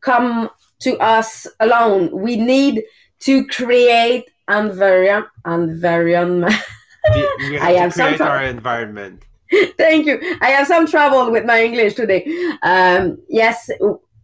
come 0.00 0.50
to 0.80 0.98
us 0.98 1.46
alone. 1.60 2.10
We 2.12 2.36
need 2.36 2.82
to 3.20 3.46
create 3.46 4.24
environment. 4.58 5.26
environment. 5.44 6.54
I 7.62 7.72
have 7.72 7.92
some 7.92 8.20
our 8.20 8.42
environment. 8.42 9.24
Thank 9.76 10.06
you. 10.06 10.18
I 10.40 10.50
have 10.50 10.66
some 10.66 10.86
trouble 10.86 11.30
with 11.30 11.44
my 11.44 11.62
English 11.62 11.94
today. 11.94 12.24
Um, 12.62 13.18
yes, 13.28 13.68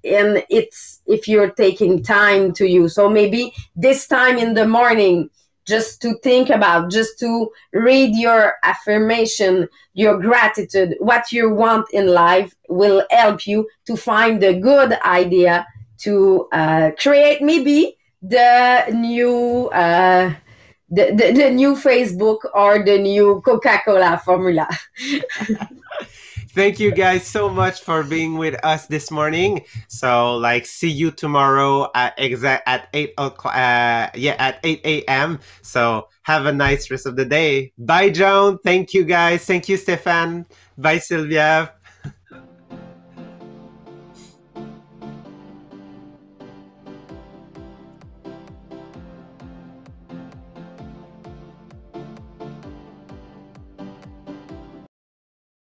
and 0.05 0.45
it's 0.49 1.01
if 1.07 1.29
you're 1.29 1.51
taking 1.51 2.03
time 2.03 2.53
to 2.55 2.67
use. 2.67 2.95
So 2.95 3.11
maybe 3.11 3.53
this 3.77 4.07
time 4.07 4.39
in 4.39 4.55
the 4.55 4.67
morning, 4.67 5.29
just 5.67 6.01
to 6.01 6.17
think 6.23 6.49
about, 6.49 6.91
just 6.91 7.19
to 7.19 7.51
read 7.75 8.15
your 8.15 8.55
affirmation, 8.63 9.69
your 9.93 10.19
gratitude, 10.19 10.97
what 10.99 11.31
you 11.31 11.51
want 11.51 11.87
in 11.93 12.07
life 12.07 12.55
will 12.71 13.05
help 13.11 13.47
you 13.47 13.69
to 13.87 13.97
find 13.97 14.43
a 14.43 14.59
good 14.59 14.93
idea 15.05 15.67
to 15.99 16.49
uh, 16.53 16.93
create 16.99 17.43
maybe 17.43 17.98
the 18.23 18.87
new 18.93 19.69
uh, 19.69 20.35
the, 20.91 21.13
the, 21.13 21.33
the 21.33 21.51
new 21.51 21.75
Facebook 21.75 22.39
or 22.55 22.83
the 22.83 22.99
new 22.99 23.43
Coca-Cola 23.45 24.21
formula. 24.25 24.67
Thank 26.59 26.81
you 26.81 26.91
guys 26.91 27.25
so 27.25 27.49
much 27.49 27.83
for 27.83 28.03
being 28.03 28.37
with 28.37 28.59
us 28.65 28.87
this 28.87 29.11
morning. 29.13 29.65
So 29.87 30.37
like 30.37 30.67
see 30.67 30.89
you 30.91 31.13
tomorrow 31.13 31.89
at 31.95 32.15
exact 32.19 32.67
at 32.67 32.89
eight 32.95 33.13
o'clock 33.17 33.55
uh, 33.55 34.11
yeah 34.15 34.35
at 34.39 34.59
8 34.65 34.81
a.m. 34.85 35.39
So 35.63 36.09
have 36.23 36.47
a 36.47 36.53
nice 36.53 36.91
rest 36.91 37.07
of 37.07 37.15
the 37.15 37.25
day. 37.25 37.73
Bye 37.79 38.11
Joan. 38.11 38.59
Thank 38.65 38.93
you 38.93 39.05
guys. 39.05 39.45
Thank 39.45 39.69
you 39.69 39.77
Stefan. 39.77 40.47
Bye 40.77 40.99
Sylvia. 40.99 41.75